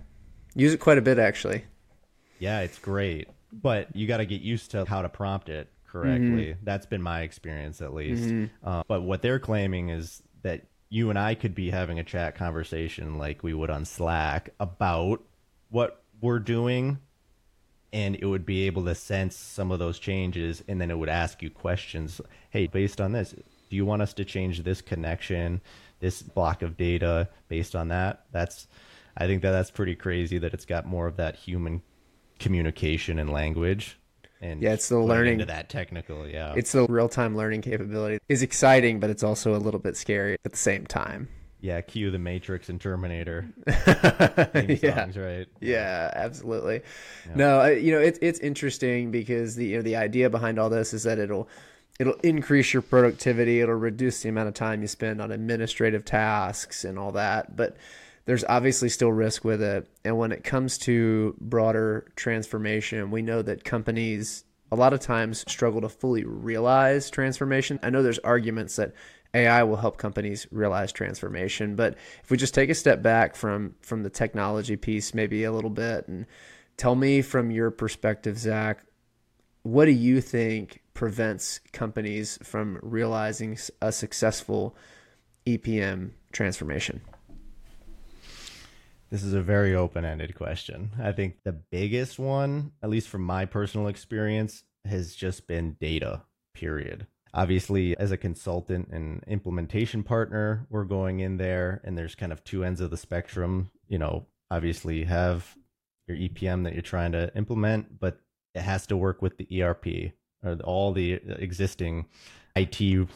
use 0.54 0.74
it 0.74 0.80
quite 0.80 0.98
a 0.98 1.02
bit 1.02 1.18
actually. 1.18 1.64
Yeah, 2.38 2.60
it's 2.60 2.78
great, 2.78 3.28
but 3.52 3.94
you 3.94 4.06
got 4.06 4.18
to 4.18 4.26
get 4.26 4.40
used 4.42 4.70
to 4.72 4.84
how 4.84 5.02
to 5.02 5.08
prompt 5.08 5.48
it 5.48 5.68
correctly. 5.86 6.46
Mm-hmm. 6.46 6.64
That's 6.64 6.86
been 6.86 7.02
my 7.02 7.22
experience 7.22 7.82
at 7.82 7.92
least. 7.92 8.24
Mm-hmm. 8.24 8.68
Uh, 8.68 8.82
but 8.86 9.02
what 9.02 9.22
they're 9.22 9.38
claiming 9.38 9.88
is 9.88 10.22
that 10.42 10.62
you 10.88 11.10
and 11.10 11.18
I 11.18 11.34
could 11.34 11.54
be 11.54 11.70
having 11.70 11.98
a 11.98 12.04
chat 12.04 12.34
conversation 12.34 13.18
like 13.18 13.42
we 13.42 13.54
would 13.54 13.70
on 13.70 13.84
Slack 13.84 14.50
about 14.58 15.22
what 15.68 16.02
we're 16.20 16.38
doing 16.38 16.98
and 17.92 18.16
it 18.16 18.24
would 18.26 18.46
be 18.46 18.66
able 18.66 18.84
to 18.84 18.94
sense 18.94 19.36
some 19.36 19.70
of 19.72 19.78
those 19.78 19.98
changes 19.98 20.62
and 20.68 20.80
then 20.80 20.90
it 20.90 20.98
would 20.98 21.08
ask 21.08 21.42
you 21.42 21.50
questions 21.50 22.20
hey 22.50 22.66
based 22.66 23.00
on 23.00 23.12
this 23.12 23.32
do 23.68 23.76
you 23.76 23.84
want 23.84 24.02
us 24.02 24.12
to 24.14 24.24
change 24.24 24.62
this 24.62 24.80
connection 24.80 25.60
this 26.00 26.22
block 26.22 26.62
of 26.62 26.76
data 26.78 27.28
based 27.48 27.76
on 27.76 27.88
that. 27.88 28.24
That's 28.32 28.66
I 29.16 29.26
think 29.26 29.42
that 29.42 29.50
that's 29.50 29.70
pretty 29.70 29.94
crazy 29.94 30.38
that 30.38 30.54
it's 30.54 30.64
got 30.64 30.86
more 30.86 31.06
of 31.06 31.16
that 31.16 31.36
human 31.36 31.82
communication 32.38 33.18
and 33.18 33.30
language. 33.30 33.98
And 34.40 34.62
Yeah, 34.62 34.72
it's 34.72 34.88
the 34.88 34.98
learning- 34.98 35.34
into 35.34 35.44
that 35.46 35.68
technical. 35.68 36.26
Yeah, 36.26 36.54
It's 36.56 36.72
the 36.72 36.86
real 36.86 37.08
time 37.10 37.36
learning 37.36 37.60
capability. 37.60 38.18
is 38.30 38.42
exciting, 38.42 38.98
but 38.98 39.10
it's 39.10 39.22
also 39.22 39.54
a 39.54 39.58
little 39.58 39.80
bit 39.80 39.94
scary 39.96 40.38
at 40.44 40.50
the 40.50 40.56
same 40.56 40.86
time. 40.86 41.28
Yeah. 41.60 41.80
Cue 41.80 42.10
the 42.10 42.18
Matrix 42.18 42.68
and 42.68 42.80
Terminator 42.80 43.46
yeah. 43.66 44.94
songs, 44.94 45.16
right? 45.16 45.46
Yeah, 45.60 46.10
absolutely. 46.14 46.82
No, 47.34 47.60
I, 47.60 47.72
you 47.72 47.92
know 47.92 48.00
it's 48.00 48.18
it's 48.22 48.38
interesting 48.40 49.10
because 49.10 49.56
the 49.56 49.66
you 49.66 49.76
know 49.76 49.82
the 49.82 49.96
idea 49.96 50.30
behind 50.30 50.58
all 50.58 50.70
this 50.70 50.92
is 50.92 51.02
that 51.04 51.18
it'll 51.18 51.48
it'll 51.98 52.14
increase 52.22 52.72
your 52.72 52.82
productivity, 52.82 53.60
it'll 53.60 53.74
reduce 53.74 54.22
the 54.22 54.28
amount 54.28 54.48
of 54.48 54.54
time 54.54 54.80
you 54.80 54.88
spend 54.88 55.20
on 55.20 55.30
administrative 55.30 56.04
tasks 56.04 56.84
and 56.84 56.98
all 56.98 57.12
that, 57.12 57.54
but 57.54 57.76
there's 58.24 58.44
obviously 58.48 58.88
still 58.88 59.12
risk 59.12 59.44
with 59.44 59.60
it. 59.62 59.86
And 60.04 60.16
when 60.16 60.32
it 60.32 60.44
comes 60.44 60.78
to 60.78 61.34
broader 61.40 62.10
transformation, 62.16 63.10
we 63.10 63.22
know 63.22 63.42
that 63.42 63.64
companies 63.64 64.44
a 64.72 64.76
lot 64.76 64.92
of 64.92 65.00
times 65.00 65.44
struggle 65.50 65.80
to 65.80 65.88
fully 65.88 66.24
realize 66.24 67.10
transformation. 67.10 67.78
I 67.82 67.90
know 67.90 68.02
there's 68.02 68.20
arguments 68.20 68.76
that 68.76 68.92
AI 69.34 69.62
will 69.62 69.76
help 69.76 69.96
companies 69.96 70.46
realize 70.50 70.92
transformation, 70.92 71.76
but 71.76 71.96
if 72.22 72.30
we 72.30 72.36
just 72.36 72.54
take 72.54 72.70
a 72.70 72.74
step 72.74 73.02
back 73.02 73.36
from 73.36 73.74
from 73.80 74.02
the 74.02 74.10
technology 74.10 74.76
piece 74.76 75.14
maybe 75.14 75.44
a 75.44 75.52
little 75.52 75.70
bit 75.70 76.08
and 76.08 76.26
tell 76.76 76.94
me 76.94 77.22
from 77.22 77.50
your 77.50 77.70
perspective, 77.70 78.38
Zack, 78.38 78.84
what 79.62 79.84
do 79.84 79.92
you 79.92 80.20
think 80.20 80.82
prevents 80.94 81.60
companies 81.72 82.38
from 82.42 82.78
realizing 82.82 83.56
a 83.80 83.92
successful 83.92 84.76
EPM 85.46 86.10
transformation? 86.32 87.00
This 89.10 89.24
is 89.24 89.34
a 89.34 89.42
very 89.42 89.74
open 89.74 90.04
ended 90.04 90.36
question. 90.36 90.90
I 91.02 91.12
think 91.12 91.38
the 91.44 91.52
biggest 91.52 92.18
one, 92.18 92.72
at 92.82 92.90
least 92.90 93.08
from 93.08 93.22
my 93.22 93.44
personal 93.44 93.88
experience, 93.88 94.62
has 94.84 95.14
just 95.14 95.48
been 95.48 95.76
data, 95.80 96.22
period. 96.54 97.06
Obviously, 97.32 97.96
as 97.96 98.10
a 98.10 98.16
consultant 98.16 98.88
and 98.90 99.22
implementation 99.26 100.02
partner, 100.02 100.66
we're 100.68 100.84
going 100.84 101.20
in 101.20 101.36
there 101.36 101.80
and 101.84 101.96
there's 101.96 102.14
kind 102.14 102.32
of 102.32 102.42
two 102.42 102.64
ends 102.64 102.80
of 102.80 102.90
the 102.90 102.96
spectrum. 102.96 103.70
You 103.88 103.98
know, 103.98 104.26
obviously, 104.50 104.98
you 104.98 105.06
have 105.06 105.56
your 106.08 106.16
EPM 106.16 106.64
that 106.64 106.72
you're 106.72 106.82
trying 106.82 107.12
to 107.12 107.34
implement, 107.36 108.00
but 108.00 108.18
it 108.54 108.62
has 108.62 108.86
to 108.88 108.96
work 108.96 109.22
with 109.22 109.36
the 109.36 109.62
ERP 109.62 110.12
or 110.42 110.58
all 110.64 110.92
the 110.92 111.12
existing 111.12 112.06
IT 112.56 113.08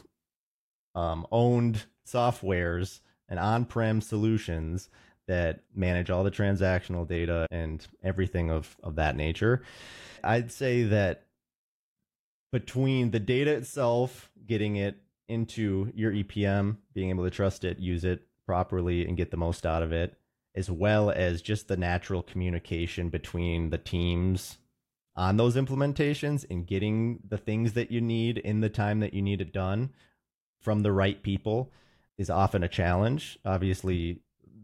um, 0.94 1.26
owned 1.32 1.84
softwares 2.06 3.00
and 3.28 3.38
on 3.38 3.64
prem 3.64 4.00
solutions 4.00 4.88
that 5.26 5.60
manage 5.74 6.10
all 6.10 6.22
the 6.22 6.30
transactional 6.30 7.08
data 7.08 7.46
and 7.50 7.86
everything 8.02 8.50
of, 8.50 8.76
of 8.82 8.96
that 8.96 9.16
nature. 9.16 9.62
I'd 10.22 10.52
say 10.52 10.84
that 10.84 11.24
between 12.54 13.10
the 13.10 13.18
data 13.18 13.50
itself, 13.50 14.30
getting 14.46 14.76
it 14.76 14.96
into 15.26 15.90
your 15.92 16.12
EPM, 16.12 16.76
being 16.94 17.10
able 17.10 17.24
to 17.24 17.30
trust 17.30 17.64
it, 17.64 17.80
use 17.80 18.04
it 18.04 18.28
properly, 18.46 19.04
and 19.04 19.16
get 19.16 19.32
the 19.32 19.36
most 19.36 19.66
out 19.66 19.82
of 19.82 19.90
it, 19.90 20.14
as 20.54 20.70
well 20.70 21.10
as 21.10 21.42
just 21.42 21.66
the 21.66 21.76
natural 21.76 22.22
communication 22.22 23.08
between 23.08 23.70
the 23.70 23.78
teams 23.78 24.58
on 25.16 25.36
those 25.36 25.56
implementations 25.56 26.46
and 26.48 26.68
getting 26.68 27.18
the 27.28 27.38
things 27.38 27.72
that 27.72 27.90
you 27.90 28.00
need 28.00 28.38
in 28.38 28.60
the 28.60 28.68
time 28.68 29.00
that 29.00 29.14
you 29.14 29.20
need 29.20 29.40
it 29.40 29.52
done 29.52 29.90
from 30.60 30.84
the 30.84 30.92
right 30.92 31.24
people 31.24 31.72
is 32.18 32.30
often 32.30 32.62
a 32.62 32.68
challenge. 32.68 33.36
Obviously, 33.44 34.20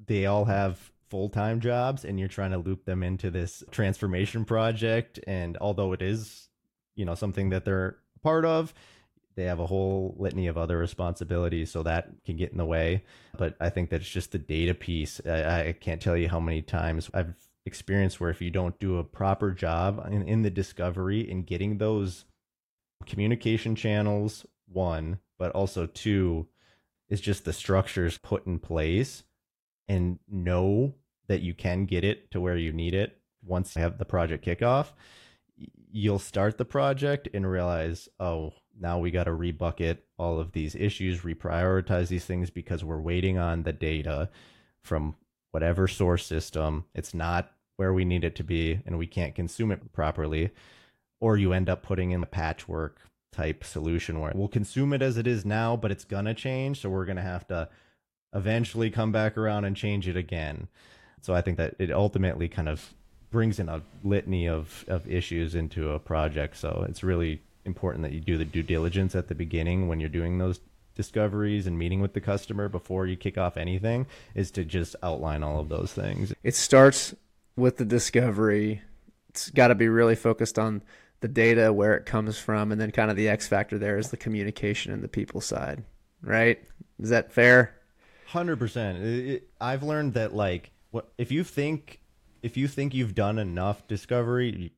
they 0.06 0.26
all 0.26 0.44
have 0.44 0.92
full-time 1.08 1.58
jobs 1.58 2.04
and 2.04 2.20
you're 2.20 2.28
trying 2.28 2.52
to 2.52 2.58
loop 2.58 2.84
them 2.84 3.02
into 3.02 3.32
this 3.32 3.64
transformation 3.72 4.44
project 4.44 5.18
and 5.26 5.58
although 5.60 5.92
it 5.92 6.02
is, 6.02 6.49
you 6.96 7.04
know, 7.04 7.14
something 7.14 7.50
that 7.50 7.64
they're 7.64 7.96
part 8.22 8.44
of, 8.44 8.74
they 9.36 9.44
have 9.44 9.60
a 9.60 9.66
whole 9.66 10.14
litany 10.18 10.48
of 10.48 10.58
other 10.58 10.76
responsibilities 10.78 11.70
so 11.70 11.82
that 11.82 12.10
can 12.24 12.36
get 12.36 12.52
in 12.52 12.58
the 12.58 12.64
way. 12.64 13.04
But 13.38 13.56
i 13.60 13.70
think 13.70 13.90
that's 13.90 14.08
just 14.08 14.32
the 14.32 14.38
data 14.38 14.74
piece. 14.74 15.20
I, 15.24 15.68
I 15.68 15.72
can't 15.72 16.02
tell 16.02 16.16
you 16.16 16.28
how 16.28 16.40
many 16.40 16.62
times 16.62 17.10
i've 17.14 17.34
experienced 17.66 18.20
where 18.20 18.30
if 18.30 18.40
you 18.40 18.50
don't 18.50 18.78
do 18.78 18.98
a 18.98 19.04
proper 19.04 19.52
job 19.52 20.04
in, 20.10 20.22
in 20.22 20.42
the 20.42 20.50
discovery 20.50 21.30
and 21.30 21.46
getting 21.46 21.78
those 21.78 22.24
communication 23.06 23.74
channels 23.74 24.46
one 24.66 25.18
but 25.38 25.52
also 25.52 25.86
two 25.86 26.46
is 27.08 27.20
just 27.20 27.44
the 27.44 27.52
structures 27.52 28.18
put 28.18 28.46
in 28.46 28.58
place 28.58 29.24
and 29.88 30.18
know 30.28 30.94
that 31.28 31.42
you 31.42 31.54
can 31.54 31.84
get 31.84 32.04
it 32.04 32.30
to 32.30 32.40
where 32.40 32.56
you 32.56 32.72
need 32.72 32.94
it 32.94 33.18
once 33.44 33.76
you 33.76 33.82
have 33.82 33.98
the 33.98 34.04
project 34.04 34.44
kickoff 34.44 34.92
you'll 35.92 36.18
start 36.18 36.58
the 36.58 36.64
project 36.64 37.28
and 37.34 37.50
realize 37.50 38.08
oh 38.18 38.52
now 38.78 38.98
we 38.98 39.10
got 39.10 39.24
to 39.24 39.32
rebucket 39.32 39.98
all 40.18 40.38
of 40.38 40.52
these 40.52 40.74
issues 40.74 41.20
reprioritize 41.20 42.08
these 42.08 42.24
things 42.24 42.50
because 42.50 42.84
we're 42.84 43.00
waiting 43.00 43.38
on 43.38 43.62
the 43.62 43.72
data 43.72 44.28
from 44.82 45.14
whatever 45.52 45.88
source 45.88 46.26
system. 46.26 46.84
It's 46.94 47.14
not 47.14 47.52
where 47.76 47.92
we 47.92 48.04
need 48.04 48.24
it 48.24 48.36
to 48.36 48.44
be 48.44 48.80
and 48.86 48.98
we 48.98 49.06
can't 49.06 49.34
consume 49.34 49.70
it 49.70 49.92
properly. 49.92 50.50
Or 51.20 51.36
you 51.36 51.52
end 51.52 51.68
up 51.68 51.82
putting 51.82 52.12
in 52.12 52.22
a 52.22 52.26
patchwork 52.26 53.00
type 53.32 53.62
solution 53.62 54.20
where 54.20 54.32
we'll 54.34 54.48
consume 54.48 54.92
it 54.92 55.02
as 55.02 55.16
it 55.16 55.26
is 55.26 55.44
now 55.44 55.76
but 55.76 55.90
it's 55.90 56.04
gonna 56.04 56.34
change. 56.34 56.80
So 56.80 56.90
we're 56.90 57.04
gonna 57.04 57.22
have 57.22 57.46
to 57.48 57.68
eventually 58.34 58.90
come 58.90 59.12
back 59.12 59.36
around 59.36 59.64
and 59.64 59.76
change 59.76 60.08
it 60.08 60.16
again. 60.16 60.68
So 61.22 61.34
i 61.34 61.40
think 61.40 61.58
that 61.58 61.74
it 61.78 61.90
ultimately 61.90 62.48
kind 62.48 62.68
of 62.68 62.94
brings 63.30 63.58
in 63.58 63.68
a 63.68 63.82
litany 64.02 64.48
of, 64.48 64.84
of 64.88 65.08
issues 65.08 65.54
into 65.54 65.92
a 65.92 65.98
project 65.98 66.56
so 66.56 66.84
it's 66.88 67.02
really 67.02 67.40
important 67.64 68.02
that 68.02 68.12
you 68.12 68.20
do 68.20 68.38
the 68.38 68.44
due 68.44 68.62
diligence 68.62 69.14
at 69.14 69.28
the 69.28 69.34
beginning 69.34 69.88
when 69.88 70.00
you're 70.00 70.08
doing 70.08 70.38
those 70.38 70.60
discoveries 70.94 71.66
and 71.66 71.78
meeting 71.78 72.00
with 72.00 72.12
the 72.14 72.20
customer 72.20 72.68
before 72.68 73.06
you 73.06 73.16
kick 73.16 73.38
off 73.38 73.56
anything 73.56 74.06
is 74.34 74.50
to 74.50 74.64
just 74.64 74.96
outline 75.02 75.42
all 75.42 75.60
of 75.60 75.68
those 75.68 75.92
things 75.92 76.32
It 76.42 76.54
starts 76.54 77.14
with 77.56 77.76
the 77.76 77.84
discovery. 77.84 78.82
It's 79.28 79.50
got 79.50 79.68
to 79.68 79.74
be 79.74 79.88
really 79.88 80.16
focused 80.16 80.58
on 80.58 80.82
the 81.20 81.28
data, 81.28 81.72
where 81.72 81.94
it 81.94 82.06
comes 82.06 82.38
from, 82.38 82.72
and 82.72 82.80
then 82.80 82.90
kind 82.90 83.10
of 83.10 83.16
the 83.16 83.28
X 83.28 83.46
factor 83.46 83.78
there 83.78 83.98
is 83.98 84.10
the 84.10 84.16
communication 84.16 84.92
and 84.92 85.02
the 85.02 85.08
people 85.08 85.40
side, 85.40 85.84
right? 86.22 86.58
Is 86.98 87.10
that 87.10 87.30
fair? 87.30 87.74
Hundred 88.26 88.58
percent. 88.58 89.42
I've 89.60 89.82
learned 89.82 90.14
that 90.14 90.34
like 90.34 90.70
what 90.90 91.12
if 91.18 91.30
you 91.30 91.44
think 91.44 92.00
if 92.42 92.56
you 92.56 92.68
think 92.68 92.94
you've 92.94 93.14
done 93.14 93.38
enough 93.38 93.86
discovery, 93.86 94.54
you, 94.56 94.70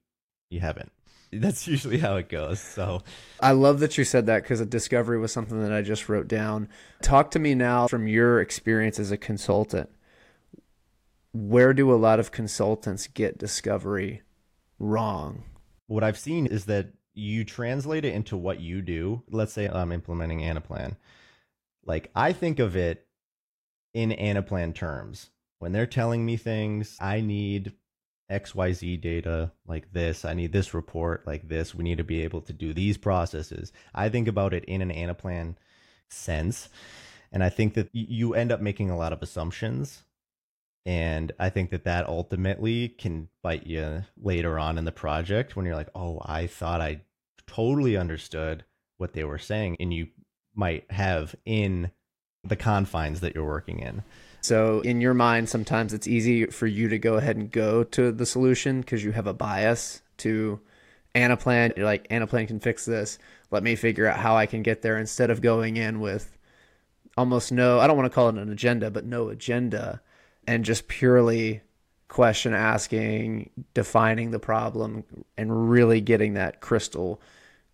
you 0.51 0.61
haven't. 0.61 0.93
That's 1.33 1.67
usually 1.67 1.99
how 1.99 2.17
it 2.17 2.29
goes. 2.29 2.61
So 2.61 3.03
I 3.41 3.53
love 3.53 3.81
that 3.81 3.97
you 3.97 4.05
said 4.05 4.27
that 4.27 4.43
because 4.43 4.61
a 4.61 4.67
discovery 4.67 5.19
was 5.19 5.33
something 5.33 5.61
that 5.63 5.73
I 5.73 5.83
just 5.83 6.09
wrote 6.09 6.29
down. 6.29 6.69
Talk 7.03 7.31
to 7.33 7.39
me 7.39 7.55
now 7.55 7.89
from 7.89 8.07
your 8.07 8.41
experience 8.41 8.99
as 8.99 9.11
a 9.11 9.17
consultant. 9.17 9.91
Where 11.33 11.73
do 11.73 11.93
a 11.93 11.97
lot 11.97 12.21
of 12.21 12.31
consultants 12.31 13.07
get 13.07 13.39
discovery 13.39 14.23
wrong? 14.79 15.45
what 15.93 16.03
I've 16.03 16.19
seen 16.19 16.47
is 16.47 16.65
that 16.67 16.89
you 17.15 17.45
translate 17.45 18.07
it 18.07 18.15
into 18.15 18.37
what 18.37 18.61
you 18.61 18.81
do. 18.81 19.23
Let's 19.31 19.53
say 19.53 19.69
I'm 19.69 19.93
implementing 19.93 20.41
Anaplan. 20.41 20.97
Like 21.85 22.11
I 22.15 22.33
think 22.33 22.59
of 22.59 22.77
it 22.77 23.07
in 23.93 24.11
Anaplan 24.11 24.75
terms. 24.75 25.29
When 25.63 25.71
they're 25.71 25.87
telling 25.87 26.27
me 26.27 26.37
things, 26.37 26.97
I 27.01 27.21
need 27.21 27.75
XYZ 28.29 29.01
data 29.01 29.53
like 29.65 29.93
this. 29.93 30.25
I 30.25 30.35
need 30.35 30.51
this 30.51 30.75
report 30.75 31.25
like 31.25 31.49
this. 31.49 31.73
We 31.73 31.85
need 31.85 31.99
to 31.99 32.05
be 32.05 32.25
able 32.25 32.41
to 32.41 32.53
do 32.53 32.75
these 32.75 32.99
processes. 32.99 33.71
I 33.95 34.09
think 34.09 34.27
about 34.27 34.55
it 34.55 34.65
in 34.65 34.83
an 34.83 34.91
Anaplan 34.91 35.55
sense. 36.09 36.69
And 37.31 37.45
I 37.45 37.49
think 37.49 37.75
that 37.75 37.91
you 37.93 38.35
end 38.35 38.51
up 38.51 38.61
making 38.61 38.91
a 38.91 38.97
lot 38.97 39.13
of 39.13 39.23
assumptions. 39.23 40.03
And 40.85 41.31
I 41.39 41.49
think 41.49 41.71
that 41.71 41.85
that 41.85 42.09
ultimately 42.09 42.89
can 42.89 43.29
bite 43.41 43.65
you 43.65 44.03
later 44.21 44.59
on 44.59 44.79
in 44.79 44.85
the 44.85 44.91
project 44.91 45.55
when 45.55 45.65
you're 45.65 45.77
like, 45.77 45.91
oh, 45.95 46.21
I 46.27 46.49
thought 46.49 46.81
I 46.81 47.03
totally 47.47 47.97
understood 47.97 48.65
what 48.97 49.13
they 49.13 49.23
were 49.23 49.39
saying. 49.39 49.77
And 49.79 49.95
you 49.95 50.09
might 50.57 50.91
have 50.91 51.37
in 51.45 51.93
the 52.43 52.57
confines 52.57 53.21
that 53.21 53.37
you're 53.37 53.47
working 53.47 53.79
in. 53.79 54.03
So, 54.43 54.81
in 54.81 55.01
your 55.01 55.15
mind, 55.15 55.49
sometimes 55.49 55.95
it's 55.95 56.09
easy 56.09 56.47
for 56.47 56.67
you 56.67 56.89
to 56.89 56.99
go 56.99 57.15
ahead 57.15 57.37
and 57.37 57.51
go 57.51 57.85
to 57.85 58.11
the 58.11 58.27
solution 58.27 58.81
because 58.81 59.05
you 59.05 59.13
have 59.13 59.29
a 59.29 59.33
bias 59.33 60.03
to 60.19 60.61
Anaplan. 61.15 61.77
You're 61.77 61.87
like, 61.87 62.09
Anaplan 62.09 62.49
can 62.49 62.59
fix 62.59 62.85
this. 62.85 63.19
Let 63.53 63.63
me 63.63 63.77
figure 63.77 64.07
out 64.07 64.19
how 64.19 64.37
I 64.37 64.47
can 64.47 64.63
get 64.63 64.83
there 64.83 64.99
instead 64.99 65.31
of 65.31 65.41
going 65.41 65.77
in 65.77 66.01
with 66.01 66.37
almost 67.17 67.53
no, 67.53 67.79
I 67.79 67.87
don't 67.87 67.97
want 67.97 68.11
to 68.11 68.15
call 68.15 68.29
it 68.29 68.37
an 68.37 68.51
agenda, 68.51 68.91
but 68.91 69.05
no 69.05 69.29
agenda 69.29 70.01
and 70.47 70.65
just 70.65 70.89
purely 70.89 71.61
question 72.09 72.53
asking, 72.53 73.51
defining 73.75 74.33
the 74.33 74.39
problem, 74.39 75.05
and 75.37 75.71
really 75.71 76.01
getting 76.01 76.35
that 76.35 76.61
crystal 76.61 77.21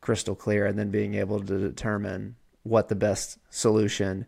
crystal 0.01 0.37
clear 0.37 0.65
and 0.65 0.79
then 0.79 0.91
being 0.91 1.15
able 1.15 1.41
to 1.41 1.59
determine 1.59 2.37
what 2.63 2.89
the 2.89 2.95
best 2.95 3.37
solution 3.51 4.25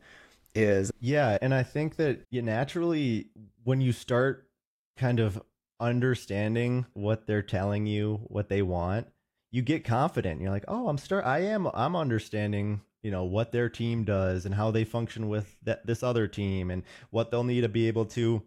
is. 0.54 0.90
Yeah, 1.00 1.38
and 1.40 1.54
I 1.54 1.62
think 1.62 1.96
that 1.96 2.20
you 2.30 2.42
naturally 2.42 3.30
when 3.64 3.80
you 3.80 3.92
start 3.92 4.48
kind 4.96 5.20
of 5.20 5.40
understanding 5.78 6.86
what 6.92 7.26
they're 7.26 7.42
telling 7.42 7.86
you, 7.86 8.20
what 8.24 8.48
they 8.48 8.62
want, 8.62 9.08
you 9.50 9.62
get 9.62 9.84
confident. 9.84 10.40
You're 10.40 10.50
like, 10.50 10.64
"Oh, 10.68 10.88
I'm 10.88 10.98
start 10.98 11.24
I 11.24 11.40
am 11.40 11.68
I'm 11.74 11.96
understanding, 11.96 12.82
you 13.02 13.10
know, 13.10 13.24
what 13.24 13.52
their 13.52 13.68
team 13.68 14.04
does 14.04 14.44
and 14.46 14.54
how 14.54 14.70
they 14.70 14.84
function 14.84 15.28
with 15.28 15.56
that 15.62 15.86
this 15.86 16.02
other 16.02 16.28
team 16.28 16.70
and 16.70 16.82
what 17.10 17.30
they'll 17.30 17.44
need 17.44 17.62
to 17.62 17.68
be 17.68 17.88
able 17.88 18.06
to 18.06 18.42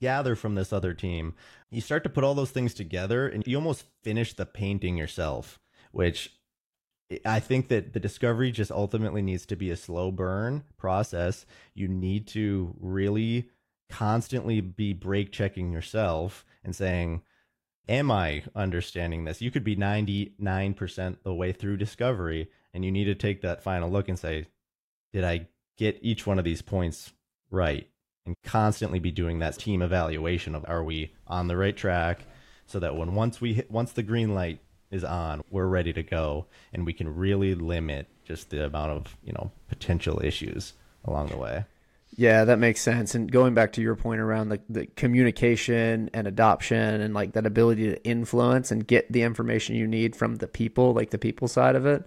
gather 0.00 0.34
from 0.36 0.54
this 0.54 0.72
other 0.72 0.94
team." 0.94 1.34
You 1.70 1.80
start 1.80 2.02
to 2.04 2.10
put 2.10 2.24
all 2.24 2.34
those 2.34 2.50
things 2.50 2.74
together 2.74 3.28
and 3.28 3.46
you 3.46 3.56
almost 3.56 3.84
finish 4.02 4.34
the 4.34 4.46
painting 4.46 4.96
yourself, 4.96 5.60
which 5.92 6.39
I 7.24 7.40
think 7.40 7.68
that 7.68 7.92
the 7.92 8.00
discovery 8.00 8.52
just 8.52 8.70
ultimately 8.70 9.22
needs 9.22 9.44
to 9.46 9.56
be 9.56 9.70
a 9.70 9.76
slow 9.76 10.12
burn 10.12 10.64
process. 10.76 11.44
You 11.74 11.88
need 11.88 12.26
to 12.28 12.74
really 12.78 13.50
constantly 13.88 14.60
be 14.60 14.92
break 14.92 15.32
checking 15.32 15.72
yourself 15.72 16.44
and 16.64 16.74
saying, 16.74 17.22
Am 17.88 18.10
I 18.10 18.44
understanding 18.54 19.24
this? 19.24 19.42
You 19.42 19.50
could 19.50 19.64
be 19.64 19.74
99% 19.74 21.16
the 21.24 21.34
way 21.34 21.52
through 21.52 21.76
discovery, 21.76 22.48
and 22.72 22.84
you 22.84 22.92
need 22.92 23.06
to 23.06 23.16
take 23.16 23.40
that 23.42 23.64
final 23.64 23.90
look 23.90 24.08
and 24.08 24.18
say, 24.18 24.46
Did 25.12 25.24
I 25.24 25.48
get 25.76 25.98
each 26.02 26.26
one 26.26 26.38
of 26.38 26.44
these 26.44 26.62
points 26.62 27.12
right? 27.50 27.88
And 28.26 28.36
constantly 28.44 28.98
be 28.98 29.10
doing 29.10 29.38
that 29.40 29.58
team 29.58 29.82
evaluation 29.82 30.54
of 30.54 30.64
are 30.68 30.84
we 30.84 31.14
on 31.26 31.48
the 31.48 31.56
right 31.56 31.76
track 31.76 32.20
so 32.66 32.78
that 32.78 32.94
when 32.94 33.14
once 33.14 33.40
we 33.40 33.54
hit, 33.54 33.70
once 33.70 33.92
the 33.92 34.02
green 34.02 34.34
light 34.34 34.60
is 34.90 35.04
on, 35.04 35.42
we're 35.50 35.66
ready 35.66 35.92
to 35.92 36.02
go, 36.02 36.46
and 36.72 36.84
we 36.84 36.92
can 36.92 37.14
really 37.14 37.54
limit 37.54 38.08
just 38.24 38.50
the 38.50 38.64
amount 38.64 38.92
of 38.92 39.16
you 39.24 39.32
know 39.32 39.50
potential 39.68 40.20
issues 40.22 40.74
along 41.04 41.28
the 41.28 41.36
way. 41.36 41.64
Yeah, 42.16 42.44
that 42.44 42.58
makes 42.58 42.80
sense. 42.80 43.14
And 43.14 43.30
going 43.30 43.54
back 43.54 43.72
to 43.74 43.82
your 43.82 43.94
point 43.94 44.20
around 44.20 44.48
the, 44.48 44.60
the 44.68 44.86
communication 44.86 46.10
and 46.12 46.26
adoption 46.26 47.00
and 47.00 47.14
like 47.14 47.32
that 47.32 47.46
ability 47.46 47.88
to 47.90 48.04
influence 48.04 48.72
and 48.72 48.86
get 48.86 49.10
the 49.12 49.22
information 49.22 49.76
you 49.76 49.86
need 49.86 50.16
from 50.16 50.36
the 50.36 50.48
people, 50.48 50.92
like 50.92 51.10
the 51.10 51.18
people 51.18 51.46
side 51.46 51.76
of 51.76 51.86
it. 51.86 52.04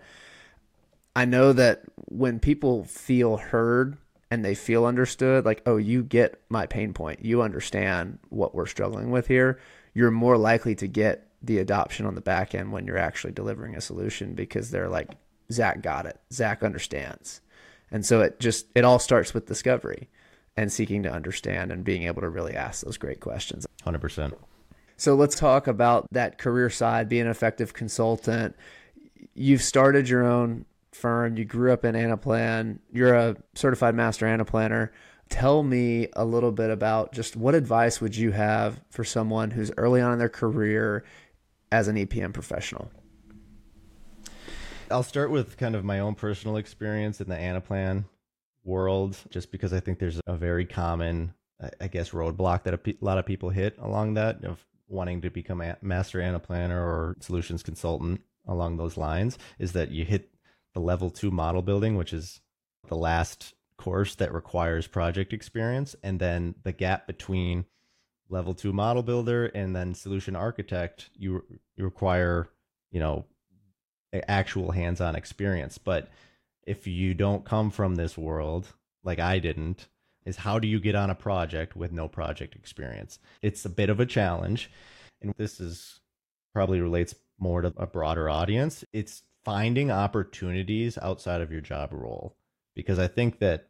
I 1.16 1.26
know 1.26 1.54
that 1.54 1.84
when 1.96 2.40
people 2.40 2.84
feel 2.84 3.38
heard 3.38 3.98
and 4.30 4.44
they 4.44 4.56
feel 4.56 4.86
understood, 4.86 5.46
like, 5.46 5.62
oh, 5.66 5.78
you 5.78 6.04
get 6.04 6.42
my 6.50 6.66
pain 6.66 6.94
point, 6.94 7.24
you 7.24 7.42
understand 7.42 8.20
what 8.30 8.54
we're 8.54 8.66
struggling 8.66 9.10
with 9.10 9.28
here, 9.28 9.60
you're 9.94 10.12
more 10.12 10.38
likely 10.38 10.76
to 10.76 10.88
get 10.88 11.28
the 11.44 11.60
adoption 11.60 12.06
on 12.06 12.16
the 12.16 12.22
back 12.22 12.56
end 12.56 12.72
when 12.72 12.88
you're 12.88 12.98
actually 12.98 13.34
delivering 13.34 13.76
a 13.76 13.82
solution 13.82 14.34
because 14.34 14.72
they're 14.72 14.90
like, 14.90 15.10
Zack 15.52 15.82
got 15.82 16.06
it. 16.06 16.20
Zack 16.32 16.64
understands. 16.64 17.42
And 17.92 18.06
so 18.06 18.22
it 18.22 18.40
just, 18.40 18.68
it 18.74 18.86
all 18.86 18.98
starts 18.98 19.34
with 19.34 19.46
discovery 19.46 20.10
and 20.56 20.72
seeking 20.72 21.04
to 21.04 21.12
understand 21.12 21.72
and 21.72 21.84
being 21.84 22.04
able 22.04 22.22
to 22.22 22.30
really 22.30 22.56
ask 22.56 22.84
those 22.84 22.98
great 22.98 23.20
questions. 23.20 23.68
100%. 23.86 24.34
So 24.96 25.16
let's 25.16 25.36
talk 25.36 25.68
about 25.68 26.08
that 26.12 26.38
career 26.38 26.70
side, 26.70 27.10
being 27.10 27.24
an 27.24 27.28
effective 27.28 27.74
consultant. 27.74 28.56
You've 29.34 29.62
started 29.62 30.08
your 30.08 30.24
own 30.24 30.66
firm. 30.92 31.36
You 31.38 31.44
grew 31.44 31.74
up 31.74 31.84
in 31.84 31.96
Anaplan. 31.96 32.80
You're 32.92 33.16
a 33.16 33.36
certified 33.54 33.96
master 33.96 34.26
Anaplanner 34.26 34.90
tell 35.34 35.64
me 35.64 36.08
a 36.14 36.24
little 36.24 36.52
bit 36.52 36.70
about 36.70 37.12
just 37.12 37.36
what 37.36 37.56
advice 37.56 38.00
would 38.00 38.16
you 38.16 38.32
have 38.32 38.80
for 38.92 39.04
someone 39.04 39.50
who's 39.50 39.72
early 39.78 40.00
on 40.00 40.14
in 40.14 40.20
their 40.20 40.30
career 40.30 41.04
as 41.74 41.88
an 41.88 41.96
EPM 41.96 42.32
professional? 42.32 42.92
I'll 44.92 45.02
start 45.02 45.32
with 45.32 45.58
kind 45.58 45.76
of 45.76 45.84
my 45.84 46.00
own 46.00 46.14
personal 46.14 46.58
experience 46.58 47.20
in 47.20 47.28
the 47.28 47.36
Anaplan 47.36 48.06
world, 48.64 49.18
just 49.32 49.52
because 49.52 49.74
I 49.74 49.80
think 49.80 49.98
there's 49.98 50.22
a 50.28 50.38
very 50.38 50.66
common, 50.66 51.34
I 51.82 51.88
guess, 51.88 52.12
roadblock 52.12 52.64
that 52.64 52.76
a 52.76 52.96
lot 53.02 53.18
of 53.18 53.26
people 53.26 53.50
hit 53.50 53.76
along 53.80 54.14
that 54.14 54.46
of 54.46 54.64
wanting 54.88 55.22
to 55.22 55.32
become 55.32 55.62
a 55.62 55.76
master 55.82 56.20
Anaplanner 56.20 56.78
or 56.78 57.18
solutions 57.20 57.64
consultant 57.64 58.22
along 58.48 58.78
those 58.78 58.96
lines 58.96 59.40
is 59.58 59.72
that 59.72 59.90
you 59.90 60.06
hit 60.06 60.30
the 60.76 60.80
level 60.80 61.10
two 61.10 61.32
model 61.32 61.64
building, 61.64 61.96
which 61.96 62.14
is 62.14 62.40
the 62.88 62.96
last 62.96 63.56
course 63.78 64.14
that 64.16 64.32
requires 64.32 64.86
project 64.86 65.34
experience. 65.34 65.96
And 66.04 66.20
then 66.20 66.54
the 66.64 66.72
gap 66.72 67.08
between 67.08 67.66
level 68.30 68.54
two 68.54 68.74
model 68.74 69.04
builder 69.04 69.46
and 69.48 69.76
then 69.76 69.94
solution 69.94 70.36
architect 70.36 71.10
you, 71.18 71.44
you 71.76 71.84
require 71.84 72.50
you 72.92 73.00
know 73.00 73.26
actual 74.28 74.72
hands-on 74.72 75.16
experience. 75.16 75.78
But 75.78 76.10
if 76.66 76.88
you 76.88 77.14
don't 77.14 77.46
come 77.46 77.72
from 77.72 77.96
this 77.96 78.18
world 78.18 78.74
like 79.04 79.20
i 79.20 79.38
didn't 79.38 79.88
is 80.26 80.38
how 80.38 80.58
do 80.58 80.68
you 80.68 80.80
get 80.80 80.96
on 80.96 81.10
a 81.10 81.16
project 81.16 81.76
with 81.76 81.92
no 81.92 82.08
project 82.08 82.56
experience? 82.56 83.20
It's 83.42 83.66
a 83.66 83.70
bit 83.70 83.90
of 83.90 84.00
a 84.00 84.06
challenge 84.06 84.72
and 85.22 85.34
this 85.38 85.60
is 85.60 86.00
probably 86.54 86.80
relates 86.80 87.16
more 87.38 87.62
to 87.62 87.74
a 87.76 87.86
broader 87.86 88.30
audience. 88.30 88.86
It's 88.94 89.24
finding 89.44 89.92
opportunities 89.92 90.98
outside 90.98 91.42
of 91.42 91.52
your 91.52 91.62
job 91.62 91.92
role 91.92 92.38
because 92.76 92.98
i 92.98 93.08
think 93.08 93.40
that 93.40 93.68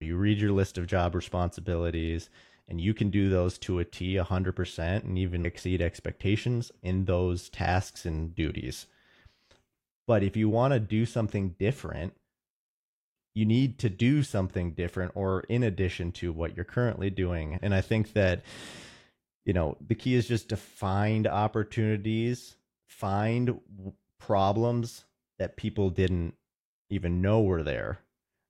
you 0.00 0.16
read 0.16 0.38
your 0.38 0.52
list 0.52 0.76
of 0.76 0.86
job 0.86 1.14
responsibilities 1.14 2.28
and 2.68 2.80
you 2.80 2.94
can 2.94 3.10
do 3.10 3.28
those 3.28 3.58
to 3.58 3.78
a 3.78 3.84
T 3.84 4.14
100% 4.14 5.04
and 5.04 5.18
even 5.18 5.44
exceed 5.44 5.82
expectations 5.82 6.72
in 6.82 7.04
those 7.04 7.48
tasks 7.48 8.04
and 8.06 8.34
duties. 8.34 8.86
But 10.06 10.22
if 10.22 10.36
you 10.36 10.48
want 10.48 10.72
to 10.72 10.80
do 10.80 11.06
something 11.06 11.56
different, 11.58 12.14
you 13.34 13.44
need 13.44 13.78
to 13.80 13.90
do 13.90 14.22
something 14.22 14.72
different 14.72 15.12
or 15.14 15.40
in 15.48 15.62
addition 15.62 16.12
to 16.12 16.32
what 16.32 16.56
you're 16.56 16.64
currently 16.64 17.10
doing. 17.10 17.58
And 17.62 17.74
I 17.74 17.80
think 17.80 18.12
that, 18.12 18.42
you 19.44 19.52
know, 19.52 19.76
the 19.86 19.94
key 19.94 20.14
is 20.14 20.28
just 20.28 20.48
to 20.50 20.56
find 20.56 21.26
opportunities, 21.26 22.56
find 22.88 23.60
problems 24.20 25.04
that 25.38 25.56
people 25.56 25.90
didn't 25.90 26.34
even 26.90 27.20
know 27.20 27.42
were 27.42 27.62
there. 27.62 27.98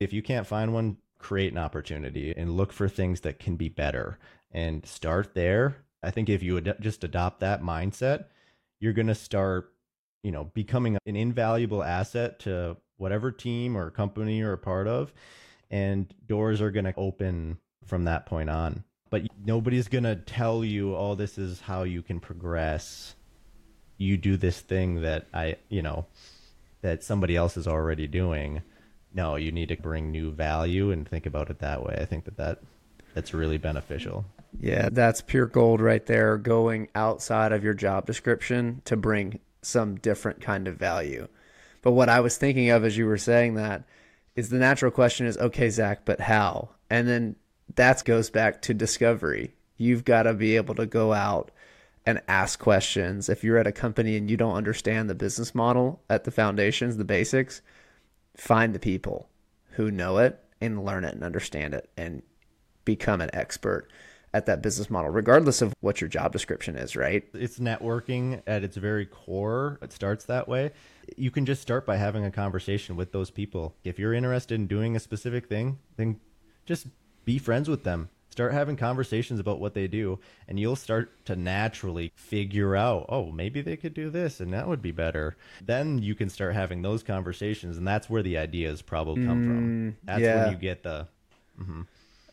If 0.01 0.13
you 0.13 0.23
can't 0.23 0.47
find 0.47 0.75
one, 0.75 0.99
create 1.25 1.53
an 1.53 1.59
opportunity 1.59 2.35
and 2.37 2.55
look 2.55 2.71
for 2.71 2.87
things 2.87 3.23
that 3.23 3.39
can 3.39 3.57
be 3.57 3.71
better 3.71 4.19
and 4.53 4.85
start 4.85 5.33
there. 5.33 5.79
I 6.03 6.11
think 6.11 6.29
if 6.29 6.43
you 6.43 6.59
ad- 6.59 6.77
just 6.81 7.03
adopt 7.03 7.41
that 7.41 7.63
mindset, 7.63 8.27
you're 8.79 8.93
going 8.93 9.07
to 9.07 9.15
start, 9.15 9.73
you 10.23 10.31
know, 10.31 10.45
becoming 10.53 10.99
an 11.07 11.17
invaluable 11.17 11.83
asset 11.83 12.41
to 12.41 12.77
whatever 12.99 13.33
team 13.33 13.75
or 13.75 13.91
company 13.91 14.37
you're 14.37 14.53
a 14.53 14.59
part 14.59 14.87
of 14.87 15.15
and 15.71 16.13
doors 16.27 16.61
are 16.61 16.71
going 16.71 16.85
to 16.85 16.95
open 16.99 17.57
from 17.87 18.05
that 18.05 18.27
point 18.27 18.51
on. 18.51 18.85
But 19.09 19.23
nobody's 19.43 19.89
going 19.89 20.05
to 20.05 20.17
tell 20.17 20.63
you, 20.63 20.95
"Oh, 20.95 21.15
this 21.15 21.39
is 21.39 21.61
how 21.63 21.85
you 21.85 22.03
can 22.03 22.21
progress." 22.21 23.15
You 23.97 24.19
do 24.19 24.37
this 24.37 24.61
thing 24.61 25.03
that 25.03 25.27
I, 25.33 25.57
you 25.71 25.81
know, 25.81 26.07
that 26.83 27.03
somebody 27.03 27.35
else 27.35 27.57
is 27.57 27.67
already 27.67 28.09
doing 28.09 28.63
no, 29.15 29.37
you 29.37 29.53
need 29.53 29.69
to 29.69 29.77
bring 29.77 30.11
new 30.11 30.33
value 30.33 30.91
and 30.91 31.09
think 31.09 31.27
about 31.27 31.51
it 31.51 31.61
that 31.61 31.85
way. 31.85 31.97
I 31.99 32.05
think 32.05 32.25
that, 32.25 32.37
that 32.37 32.59
that's 33.15 33.33
really 33.33 33.59
beneficial. 33.59 34.25
Yeah, 34.61 34.89
that's 34.91 35.21
pure 35.21 35.47
gold 35.47 35.81
right 35.81 36.05
there. 36.05 36.37
Going 36.37 36.89
outside 36.95 37.53
of 37.53 37.65
your 37.65 37.75
job 37.75 38.07
description 38.07 38.83
to 38.85 38.97
bring 38.97 39.39
some 39.63 39.97
different 39.97 40.41
kind 40.41 40.69
of 40.69 40.77
value. 40.77 41.29
But 41.83 41.93
what 41.93 42.09
I 42.09 42.21
was 42.21 42.37
thinking 42.37 42.71
of 42.71 42.85
as 42.85 42.97
you 42.97 43.07
were 43.07 43.19
saying 43.19 43.55
that 43.55 43.85
is 44.35 44.51
the 44.51 44.59
natural 44.59 44.91
question 44.91 45.27
is 45.27 45.39
okay, 45.39 45.71
Zack, 45.71 46.05
but 46.05 46.21
how? 46.21 46.71
And 46.91 47.09
then 47.09 47.37
that 47.77 48.05
goes 48.05 48.31
back 48.31 48.63
to 48.63 48.75
discovery. 48.75 49.55
You've 49.77 50.05
got 50.05 50.25
to 50.25 50.35
be 50.35 50.57
able 50.57 50.75
to 50.77 50.87
go 50.87 51.13
out 51.13 51.51
and 52.07 52.21
ask 52.29 52.59
questions. 52.59 53.29
If 53.29 53.43
you're 53.43 53.59
at 53.59 53.67
a 53.67 53.73
company 53.73 54.17
and 54.17 54.31
you 54.31 54.37
don't 54.37 54.57
understand 54.57 55.09
the 55.09 55.15
business 55.15 55.55
model 55.55 56.03
at 56.11 56.25
the 56.25 56.31
foundations, 56.31 56.97
the 56.97 57.05
basics, 57.05 57.63
find 58.37 58.75
the 58.75 58.79
people 58.79 59.29
who 59.73 59.91
know 59.91 60.19
it 60.19 60.43
and 60.61 60.85
learn 60.85 61.05
it 61.05 61.15
and 61.15 61.23
understand 61.23 61.75
it 61.75 61.91
and 61.97 62.23
become 62.85 63.21
an 63.21 63.31
expert 63.33 63.89
at 64.33 64.47
that 64.47 64.63
business 64.63 64.91
model, 64.91 65.11
regardless 65.11 65.63
of 65.63 65.73
what 65.81 66.01
your 66.01 66.09
job 66.09 66.33
description 66.33 66.77
is, 66.77 66.97
right? 66.97 67.25
It's 67.35 67.61
networking 67.61 68.43
at 68.49 68.65
its 68.65 68.77
very 68.77 69.07
core. 69.07 69.79
It 69.81 69.93
starts 69.93 70.25
that 70.25 70.49
way. 70.49 70.73
You 71.17 71.31
can 71.31 71.47
just 71.47 71.63
start 71.63 71.87
by 71.87 71.97
having 71.97 72.25
a 72.25 72.33
conversation 72.33 72.97
with 72.97 73.13
those 73.13 73.31
people. 73.31 73.77
If 73.85 73.99
you're 73.99 74.13
interested 74.13 74.57
in 74.57 74.67
doing 74.67 74.97
a 74.97 75.01
specific 75.01 75.49
thing, 75.49 75.79
then 75.97 76.19
just 76.67 76.89
be 77.25 77.39
friends 77.39 77.69
with 77.69 77.85
them 77.85 78.09
start 78.35 78.53
having 78.53 78.77
conversations 78.77 79.39
about 79.39 79.61
what 79.61 79.75
they 79.75 79.87
do 79.87 80.19
and 80.49 80.59
you'll 80.59 80.75
start 80.75 81.25
to 81.25 81.37
naturally 81.37 82.11
figure 82.17 82.75
out 82.75 83.07
oh 83.09 83.31
maybe 83.31 83.61
they 83.61 83.77
could 83.77 83.95
do 83.95 84.11
this 84.11 84.41
and 84.41 84.53
that 84.53 84.67
would 84.67 84.83
be 84.83 84.91
better. 84.91 85.37
Then 85.65 86.01
you 86.01 86.17
can 86.17 86.29
start 86.29 86.53
having 86.53 86.83
those 86.83 87.05
conversations 87.05 87.77
and 87.79 87.87
that's 87.87 88.11
where 88.11 88.25
the 88.25 88.37
ideas 88.37 88.83
probably 88.83 89.25
come 89.25 89.45
mm, 89.45 89.47
from 89.47 89.97
that's 90.03 90.21
yeah. 90.21 90.43
when 90.43 90.53
you 90.53 90.59
get 90.59 90.83
the 90.83 91.07
mm-hmm. 91.61 91.83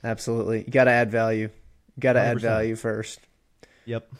absolutely. 0.03 0.63
You 0.63 0.71
got 0.71 0.85
to 0.85 0.91
add 0.91 1.11
value. 1.11 1.51
You 1.95 1.99
got 1.99 2.13
to 2.13 2.19
add 2.19 2.39
value 2.39 2.75
first. 2.75 3.19
Yep. 3.85 4.11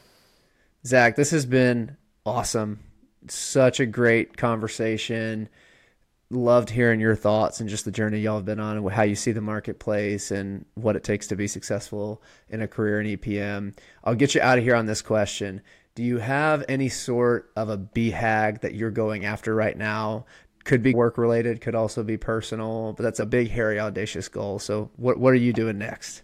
Zack 0.85 1.15
this 1.15 1.31
has 1.31 1.47
been 1.47 1.97
awesome. 2.27 2.79
Such 3.27 3.79
a 3.79 3.87
great 3.87 4.37
conversation 4.37 5.49
loved 6.31 6.69
hearing 6.69 6.99
your 6.99 7.15
thoughts 7.15 7.59
and 7.59 7.69
just 7.69 7.85
the 7.85 7.91
journey 7.91 8.19
y'all 8.19 8.37
have 8.37 8.45
been 8.45 8.59
on 8.59 8.77
and 8.77 8.91
how 8.91 9.03
you 9.03 9.15
see 9.15 9.31
the 9.31 9.41
marketplace 9.41 10.31
and 10.31 10.65
what 10.75 10.95
it 10.95 11.03
takes 11.03 11.27
to 11.27 11.35
be 11.35 11.47
successful 11.47 12.21
in 12.49 12.61
a 12.61 12.67
career 12.67 13.01
in 13.01 13.17
EPM. 13.17 13.75
I'll 14.03 14.15
get 14.15 14.33
you 14.33 14.41
out 14.41 14.57
of 14.57 14.63
here 14.63 14.75
on 14.75 14.85
this 14.85 15.01
question. 15.01 15.61
Do 15.93 16.03
you 16.03 16.19
have 16.19 16.63
any 16.69 16.89
sort 16.89 17.51
of 17.55 17.69
a 17.69 17.77
BHAG 17.77 18.61
that 18.61 18.73
you're 18.73 18.91
going 18.91 19.25
after 19.25 19.53
right 19.53 19.77
now? 19.77 20.25
Could 20.63 20.83
be 20.83 20.93
work 20.93 21.17
related, 21.17 21.59
could 21.59 21.75
also 21.75 22.03
be 22.03 22.17
personal, 22.17 22.93
but 22.93 23.03
that's 23.03 23.19
a 23.19 23.25
big, 23.25 23.49
hairy, 23.49 23.79
audacious 23.79 24.29
goal. 24.29 24.59
So, 24.59 24.91
what 24.95 25.17
what 25.17 25.33
are 25.33 25.37
you 25.37 25.53
doing 25.53 25.79
next? 25.79 26.21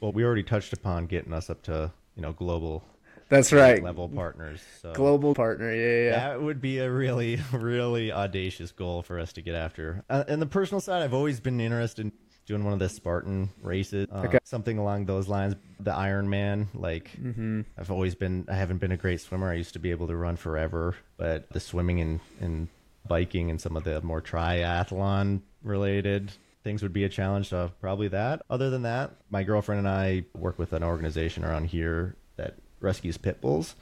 Well, 0.00 0.10
we 0.10 0.24
already 0.24 0.42
touched 0.42 0.72
upon 0.72 1.06
getting 1.06 1.32
us 1.32 1.48
up 1.48 1.62
to 1.62 1.92
you 2.16 2.22
know 2.22 2.32
global 2.32 2.82
that's 3.28 3.52
right. 3.52 3.82
Level 3.82 4.08
partners. 4.08 4.60
So 4.82 4.92
Global 4.92 5.34
partner. 5.34 5.72
Yeah, 5.74 5.82
yeah, 5.82 6.04
yeah. 6.04 6.28
That 6.28 6.42
would 6.42 6.60
be 6.60 6.78
a 6.78 6.90
really, 6.90 7.40
really 7.52 8.12
audacious 8.12 8.72
goal 8.72 9.02
for 9.02 9.18
us 9.18 9.32
to 9.34 9.42
get 9.42 9.54
after. 9.54 10.04
Uh, 10.08 10.24
and 10.28 10.40
the 10.40 10.46
personal 10.46 10.80
side, 10.80 11.02
I've 11.02 11.14
always 11.14 11.40
been 11.40 11.60
interested 11.60 12.06
in 12.06 12.12
doing 12.46 12.62
one 12.62 12.72
of 12.72 12.78
the 12.78 12.88
Spartan 12.88 13.50
races, 13.60 14.06
uh, 14.12 14.22
okay. 14.26 14.38
something 14.44 14.78
along 14.78 15.06
those 15.06 15.28
lines. 15.28 15.56
The 15.80 15.90
Ironman, 15.90 16.68
like 16.74 17.10
mm-hmm. 17.20 17.62
I've 17.76 17.90
always 17.90 18.14
been. 18.14 18.46
I 18.48 18.54
haven't 18.54 18.78
been 18.78 18.92
a 18.92 18.96
great 18.96 19.20
swimmer. 19.20 19.50
I 19.50 19.54
used 19.54 19.72
to 19.72 19.78
be 19.80 19.90
able 19.90 20.06
to 20.06 20.16
run 20.16 20.36
forever, 20.36 20.94
but 21.16 21.50
the 21.50 21.60
swimming 21.60 22.00
and 22.00 22.20
and 22.40 22.68
biking 23.08 23.50
and 23.50 23.60
some 23.60 23.76
of 23.76 23.84
the 23.84 24.00
more 24.02 24.20
triathlon 24.20 25.40
related 25.62 26.32
things 26.66 26.82
would 26.82 26.92
be 26.92 27.04
a 27.04 27.08
challenge. 27.08 27.48
So 27.48 27.70
probably 27.80 28.08
that. 28.08 28.42
Other 28.50 28.70
than 28.70 28.82
that, 28.82 29.12
my 29.30 29.44
girlfriend 29.44 29.78
and 29.78 29.88
I 29.88 30.24
work 30.34 30.58
with 30.58 30.72
an 30.72 30.82
organization 30.82 31.44
around 31.44 31.66
here 31.66 32.16
rescues 32.80 33.16
pit 33.16 33.40
bulls, 33.40 33.74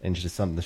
and 0.00 0.14
just 0.14 0.34
something 0.34 0.56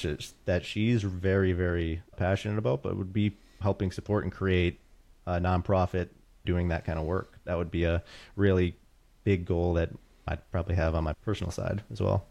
that 0.46 0.64
she's 0.64 1.02
very 1.02 1.52
very 1.52 2.02
passionate 2.16 2.58
about. 2.58 2.82
But 2.82 2.96
would 2.96 3.12
be 3.12 3.36
helping 3.60 3.90
support 3.90 4.24
and 4.24 4.32
create 4.32 4.80
a 5.26 5.40
nonprofit 5.40 6.08
doing 6.44 6.68
that 6.68 6.84
kind 6.84 6.98
of 6.98 7.06
work. 7.06 7.38
That 7.44 7.56
would 7.56 7.70
be 7.70 7.84
a 7.84 8.02
really 8.36 8.76
big 9.24 9.46
goal 9.46 9.74
that 9.74 9.90
I'd 10.28 10.50
probably 10.50 10.74
have 10.76 10.94
on 10.94 11.04
my 11.04 11.14
personal 11.14 11.50
side 11.50 11.82
as 11.90 12.00
well. 12.00 12.26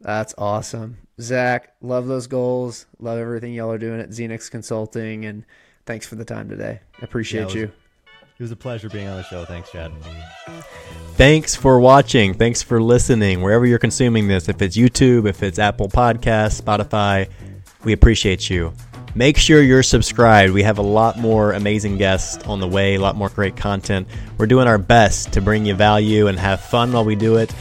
That's 0.00 0.34
awesome. 0.38 0.96
Zack, 1.20 1.74
love 1.82 2.06
those 2.06 2.26
goals. 2.26 2.86
Love 2.98 3.18
everything 3.18 3.52
y'all 3.52 3.70
are 3.70 3.78
doing 3.78 4.00
at 4.00 4.10
Zenix 4.10 4.50
Consulting. 4.50 5.26
And 5.26 5.44
thanks 5.84 6.06
for 6.06 6.14
the 6.14 6.24
time 6.24 6.48
today. 6.48 6.80
Appreciate 7.02 7.40
yeah, 7.40 7.46
was, 7.46 7.54
you. 7.54 7.72
It 8.40 8.44
was 8.44 8.52
a 8.52 8.56
pleasure 8.56 8.88
being 8.88 9.06
on 9.06 9.18
the 9.18 9.22
show. 9.22 9.44
Thanks, 9.44 9.70
Chad. 9.70 9.92
Thanks 11.16 11.54
for 11.54 11.78
watching. 11.78 12.32
Thanks 12.32 12.62
for 12.62 12.80
listening. 12.80 13.42
Wherever 13.42 13.66
you're 13.66 13.78
consuming 13.78 14.28
this, 14.28 14.48
if 14.48 14.62
it's 14.62 14.78
YouTube, 14.78 15.28
if 15.28 15.42
it's 15.42 15.58
Apple 15.58 15.90
Podcasts, 15.90 16.58
Spotify, 16.58 17.28
we 17.84 17.92
appreciate 17.92 18.48
you. 18.48 18.72
Make 19.14 19.36
sure 19.36 19.60
you're 19.60 19.82
subscribed. 19.82 20.54
We 20.54 20.62
have 20.62 20.78
a 20.78 20.82
lot 20.82 21.18
more 21.18 21.52
amazing 21.52 21.98
guests 21.98 22.42
on 22.46 22.60
the 22.60 22.66
way, 22.66 22.94
a 22.94 22.98
lot 22.98 23.14
more 23.14 23.28
great 23.28 23.56
content. 23.58 24.08
We're 24.38 24.46
doing 24.46 24.66
our 24.66 24.78
best 24.78 25.34
to 25.34 25.42
bring 25.42 25.66
you 25.66 25.74
value 25.74 26.28
and 26.28 26.38
have 26.38 26.62
fun 26.62 26.94
while 26.94 27.04
we 27.04 27.16
do 27.16 27.36
it. 27.36 27.54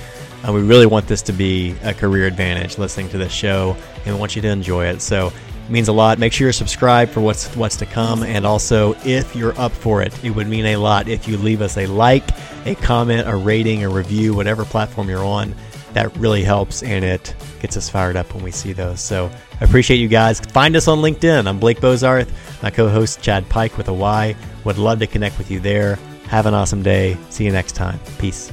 And 0.43 0.55
we 0.55 0.61
really 0.61 0.85
want 0.85 1.09
this 1.09 1.21
to 1.23 1.33
be 1.33 1.75
a 1.83 1.93
career 1.93 2.25
advantage 2.25 2.77
listening 2.77 3.09
to 3.09 3.17
this 3.17 3.33
show 3.33 3.75
and 4.05 4.15
we 4.15 4.17
want 4.17 4.33
you 4.37 4.41
to 4.43 4.47
enjoy 4.47 4.85
it. 4.85 5.01
So 5.01 5.33
means 5.69 5.87
a 5.87 5.93
lot. 5.93 6.19
Make 6.19 6.33
sure 6.33 6.45
you're 6.45 6.53
subscribed 6.53 7.11
for 7.11 7.21
what's 7.21 7.55
what's 7.55 7.75
to 7.77 7.85
come, 7.85 8.23
and 8.23 8.45
also 8.45 8.95
if 9.05 9.35
you're 9.35 9.59
up 9.59 9.71
for 9.71 10.01
it, 10.01 10.13
it 10.23 10.31
would 10.31 10.47
mean 10.47 10.65
a 10.67 10.77
lot 10.77 11.07
if 11.07 11.27
you 11.27 11.37
leave 11.37 11.61
us 11.61 11.77
a 11.77 11.85
like, 11.85 12.23
a 12.65 12.75
comment, 12.75 13.27
a 13.27 13.35
rating, 13.35 13.83
a 13.83 13.89
review, 13.89 14.33
whatever 14.33 14.65
platform 14.65 15.09
you're 15.09 15.25
on. 15.25 15.55
That 15.93 16.15
really 16.17 16.43
helps, 16.43 16.83
and 16.83 17.03
it 17.03 17.35
gets 17.61 17.75
us 17.75 17.89
fired 17.89 18.15
up 18.15 18.33
when 18.33 18.43
we 18.43 18.51
see 18.51 18.73
those. 18.73 19.01
So 19.01 19.31
I 19.59 19.65
appreciate 19.65 19.97
you 19.97 20.07
guys. 20.07 20.39
Find 20.39 20.75
us 20.75 20.87
on 20.87 20.99
LinkedIn. 20.99 21.47
I'm 21.47 21.59
Blake 21.59 21.79
Bozarth, 21.79 22.29
my 22.61 22.69
co-host 22.69 23.21
Chad 23.21 23.49
Pyke 23.49 23.75
with 23.75 23.87
a 23.87 23.93
Y. 23.93 24.35
Would 24.65 24.77
love 24.77 24.99
to 24.99 25.07
connect 25.07 25.37
with 25.39 25.49
you 25.49 25.59
there. 25.59 25.97
Have 26.27 26.45
an 26.45 26.53
awesome 26.53 26.83
day. 26.83 27.17
See 27.31 27.43
you 27.43 27.51
next 27.51 27.71
time. 27.71 27.99
Peace. 28.19 28.51